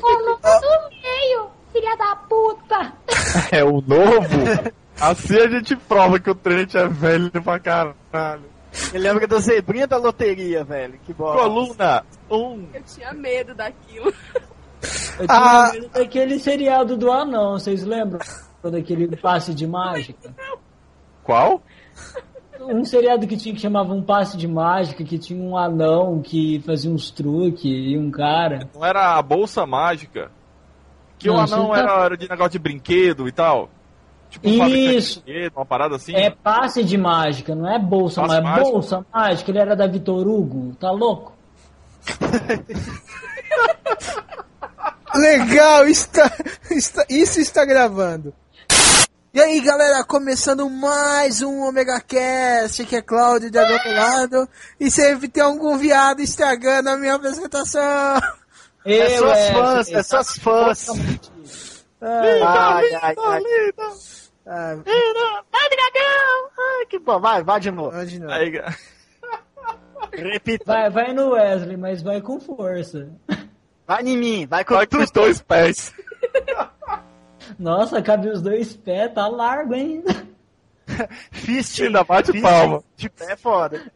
[0.00, 2.92] Coloca do meio, filha da puta.
[3.52, 4.72] É o novo?
[5.00, 8.44] Assim a gente prova que o Trent é velho pra caralho.
[8.92, 10.98] Ele lembra da zebrinha da loteria, velho.
[11.04, 11.42] Que bola.
[11.42, 12.36] Coluna 1.
[12.36, 12.68] Um.
[12.72, 14.12] Eu tinha medo daquilo.
[15.18, 15.70] Eu tinha Ah.
[15.72, 18.20] medo daquele seriado do anão, vocês lembram?
[18.62, 20.34] Daquele passe de mágica.
[21.22, 21.62] Qual?
[22.68, 26.60] Um seriado que tinha que chamava um passe de mágica, que tinha um anão que
[26.66, 28.68] fazia uns truques e um cara.
[28.74, 30.30] Não era a bolsa mágica?
[31.18, 33.70] Que o Não, anão isso tá- era, era de negócio de brinquedo e tal?
[34.28, 35.20] Tipo um Isso.
[35.20, 36.14] de brinquedo, uma parada assim?
[36.14, 38.50] É passe de mágica, não é bolsa Passe mágica.
[38.50, 38.70] mágica?
[38.72, 41.32] Bolsa mágica, ele era da Vitor Hugo, tá louco?
[45.14, 46.30] Legal, está,
[46.70, 48.34] está- isso está gravando.
[49.36, 54.48] E aí, galera, começando mais um Omega Cast, aqui é Cláudio de outro lado,
[54.80, 58.18] e sempre tem algum viado estragando a minha apresentação.
[58.82, 60.88] É Eu, suas é, fãs, é, é suas fãs.
[62.00, 63.14] Ai, Ai, ai, ai.
[64.46, 66.50] ai, Vai, dragão!
[66.58, 67.20] Ai, que bom.
[67.20, 67.90] Vai, vai de novo.
[67.90, 68.32] vai de novo.
[68.32, 68.50] Aí,
[70.14, 70.64] Repita.
[70.64, 73.10] Vai, vai no Wesley, mas vai com força.
[73.86, 74.46] Vai em mim.
[74.46, 75.92] Vai com vai com os dois pés.
[77.58, 80.12] Nossa, cabe os dois pés, tá largo ainda.
[81.32, 81.80] Fist.
[81.82, 82.82] Ainda bate fist palma.
[82.96, 83.92] De pé é foda.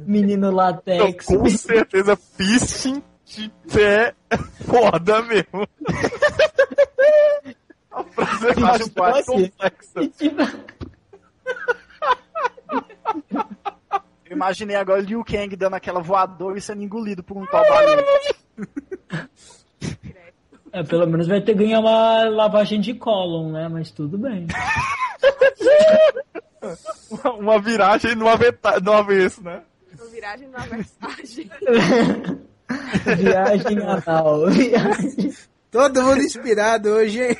[0.00, 1.26] Menino latex.
[1.26, 5.66] com certeza, fisting de pé é foda mesmo.
[7.92, 9.48] A frase é mais Tipo assim.
[9.50, 10.08] complexa.
[10.16, 10.42] Tipo,
[14.24, 18.04] Eu imaginei agora o Liu Kang dando aquela voadora e sendo engolido por um baleia.
[20.72, 23.68] é, pelo menos vai ter que ganhar uma lavagem de Colon, né?
[23.68, 24.46] Mas tudo bem.
[27.10, 29.62] Uma- Uma viragem no, aveta, no avesso, né?
[29.98, 31.50] Uma viragem na mensagem.
[33.18, 34.46] Viagem anal.
[34.50, 35.34] Viagem.
[35.70, 37.36] Todo mundo inspirado hoje, hein?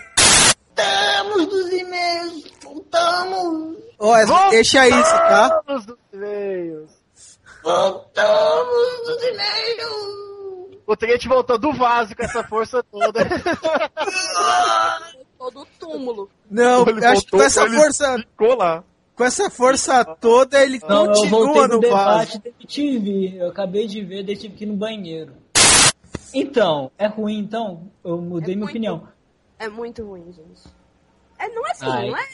[0.77, 2.45] Voltamos dos e-mails.
[2.63, 3.77] Voltamos.
[3.99, 5.63] Ó, Wesley, deixa isso, tá?
[5.67, 6.91] Vamos dos e-mails.
[7.63, 10.30] Voltamos dos e-mails.
[10.87, 13.21] O Trent voltou do vaso com essa força toda.
[15.39, 16.29] Todo túmulo.
[16.51, 18.85] Não, Ele eu acho que com voltou, essa ele força, Ficou lá.
[19.15, 22.33] com essa força toda, ele Não, eu continua no vaso.
[22.33, 23.35] debate da TV.
[23.41, 25.33] Eu acabei de ver, daí tive que ir no banheiro.
[26.35, 27.91] Então, é ruim então?
[28.05, 28.71] Eu mudei É minha muito.
[28.71, 29.09] opinião.
[29.59, 30.63] É muito ruim, gente.
[31.39, 32.11] É, não é assim, Ai.
[32.11, 32.27] não é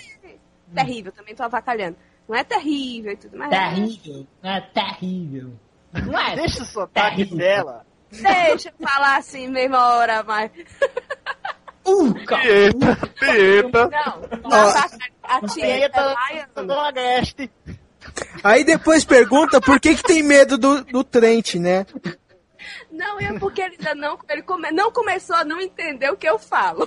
[0.75, 1.97] terrível, também tô avacalhando.
[2.29, 4.27] Não é terrível e tudo, mas Terrível.
[4.43, 5.53] É terrível.
[5.93, 6.35] Não é?
[6.35, 7.39] Deixa o sotaque Terrível.
[7.39, 7.87] dela.
[8.11, 10.51] Deixa eu falar assim mesma hora, mas...
[11.85, 12.13] Uh.
[12.15, 13.89] Tieta, tieta.
[14.43, 15.13] Não, avacalha.
[15.23, 16.65] a tia é Tieta baiana.
[16.65, 17.51] do Agreste.
[18.43, 21.87] Aí depois pergunta por que que tem medo do, do Trent, né?
[22.91, 26.29] Não, é porque ele ainda não, ele come, não começou a não entender o que
[26.29, 26.87] eu falo.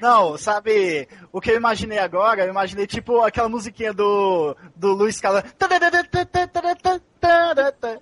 [0.00, 5.20] Não, sabe, o que eu imaginei agora, eu imaginei tipo aquela musiquinha do, do Luiz
[5.20, 5.42] Calão.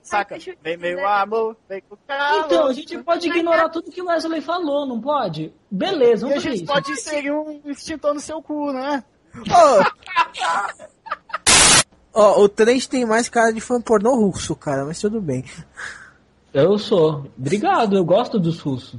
[0.02, 0.38] Saca?
[0.62, 1.05] Vem meu dizer.
[1.06, 2.44] amor, vem com calor.
[2.47, 5.52] Então, a gente pode ignorar tudo que o Wesley falou, não pode?
[5.70, 6.72] Beleza, E a vamos fazer gente isso.
[6.72, 9.02] pode inserir um extintor no seu cu, né?
[9.51, 9.84] Ó,
[12.18, 15.44] Ó, o Trent tem mais cara de fã pornô russo, cara, mas tudo bem.
[16.52, 17.26] Eu sou.
[17.38, 18.98] Obrigado, eu gosto dos russos.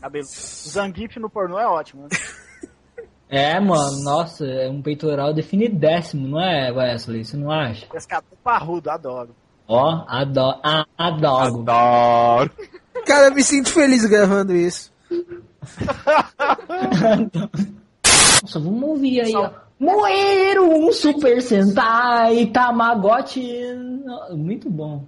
[0.00, 0.26] Cabelo.
[0.26, 2.02] Zangief no pornô é ótimo.
[2.02, 2.08] Né?
[3.30, 7.24] É, mano, nossa, é um peitoral definidéssimo, não é, Wesley?
[7.24, 7.86] Você não acha?
[7.86, 9.30] Pescador parrudo, adoro.
[9.68, 10.58] Ó, adoro.
[10.64, 11.60] Ah, adoro.
[11.60, 12.50] Adoro.
[13.06, 14.92] Cara, eu me sinto feliz gravando isso.
[18.42, 19.50] Nossa, vamos ouvir aí, ó.
[19.78, 23.62] Moeiro, um Super Sentai, Tamagotchi.
[24.32, 25.06] Muito bom.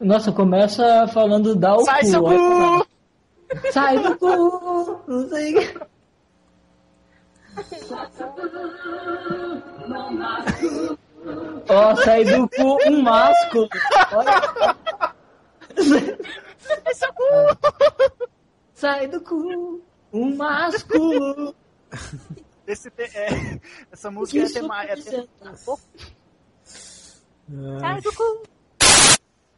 [0.00, 2.85] Nossa, começa falando da Sai cu.
[3.72, 5.02] Sai do cu!
[5.06, 5.54] Não sei.
[11.68, 13.68] Ó, sai do cu um másculo.
[14.12, 14.40] Olha.
[16.58, 17.24] Sai seu cu!
[18.74, 19.82] Sai do cu
[20.12, 21.54] um másculo.
[22.66, 23.60] Esse te- é,
[23.92, 25.26] essa música é, tema, é tema-
[27.80, 28.42] Sai do cu.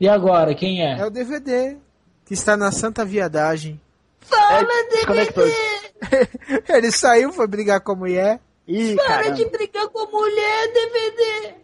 [0.01, 0.99] E agora, quem é?
[0.99, 1.77] É o DVD
[2.29, 3.81] que está na Santa Viadagem.
[4.21, 5.45] Fala, desconectou.
[5.99, 6.29] DVD!
[6.69, 8.41] Ele saiu, foi brigar com a mulher.
[8.69, 9.35] Ih, Para caramba.
[9.35, 11.55] de brigar com a mulher, DVD!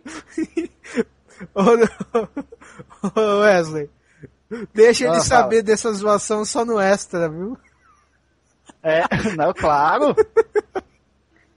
[1.55, 3.91] Ô, ô, Wesley,
[4.73, 7.59] deixa ele Ah, saber dessa zoação só no extra, viu?
[8.82, 9.03] É,
[9.36, 10.15] não, claro.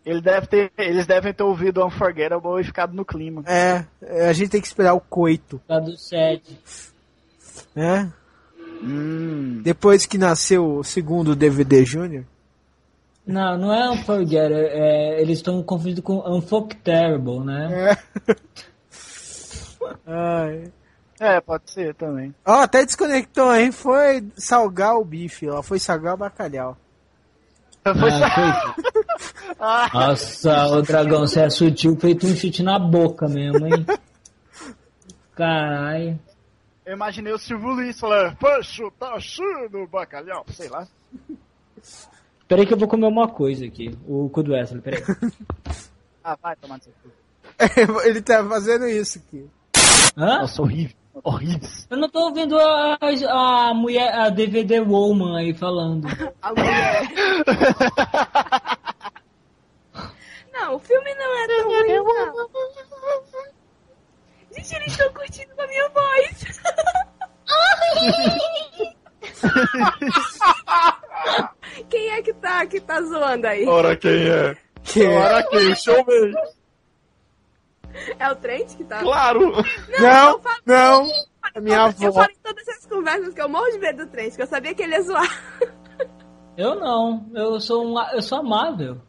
[0.06, 3.44] Ele deve ter, eles devem ter ouvido Unforgettable e ficado no clima.
[3.46, 6.60] É, é, a gente tem que esperar o coito, Tá do 7.
[7.76, 8.12] né?
[8.82, 9.62] Hum.
[9.64, 12.24] Depois que nasceu o segundo DVD Júnior.
[13.26, 14.70] Não, não é Unforgetter.
[14.72, 17.98] É, eles estão confundindo com Unforgettable, né?
[18.28, 18.36] É.
[20.06, 20.72] Ai.
[21.20, 22.34] É, pode ser também.
[22.46, 23.72] Ó, até desconectou, hein?
[23.72, 25.62] Foi salgar o bife, ó.
[25.64, 26.78] Foi salgar o bacalhau.
[27.84, 27.96] Foi Ah,
[28.36, 28.84] foi-
[29.60, 33.86] Ah, Nossa, o dragão, você é sutil, feito um chute na boca mesmo, hein?
[35.36, 36.20] Caralho.
[36.88, 40.46] Eu imaginei o Silvio Luiz falando, poxa, tá achando o bacalhau?
[40.48, 40.88] Sei lá.
[42.48, 43.94] Peraí que eu vou comer uma coisa aqui.
[44.08, 45.04] O cu do Wesley, peraí.
[46.24, 47.10] Ah, vai tomar no seu cu.
[48.06, 49.50] Ele tá fazendo isso aqui.
[50.16, 50.40] Hã?
[50.40, 50.96] Nossa, horrível.
[51.24, 51.70] Horrível.
[51.90, 56.08] Eu não tô ouvindo a, a mulher, a DVD Woman aí falando.
[56.42, 57.02] A mulher.
[60.60, 62.50] Não, o filme não era ruim, não.
[64.58, 66.62] Gente, eles estão curtindo com a minha voz.
[71.90, 73.66] Quem é que tá, que tá zoando aí?
[73.68, 74.56] Ora quem é?
[74.84, 75.18] Que é?
[75.18, 75.76] Ora quem?
[75.76, 76.34] Showman.
[78.20, 79.00] É o Trent que tá?
[79.02, 79.40] Claro.
[80.00, 81.08] Não, eu falo- não.
[81.56, 82.12] A minha Eu avó.
[82.14, 84.74] falei em todas essas conversas que eu morro de medo do Trent, que eu sabia
[84.76, 85.44] que ele ia zoar.
[86.56, 89.02] Eu não, eu sou um, eu sou amável.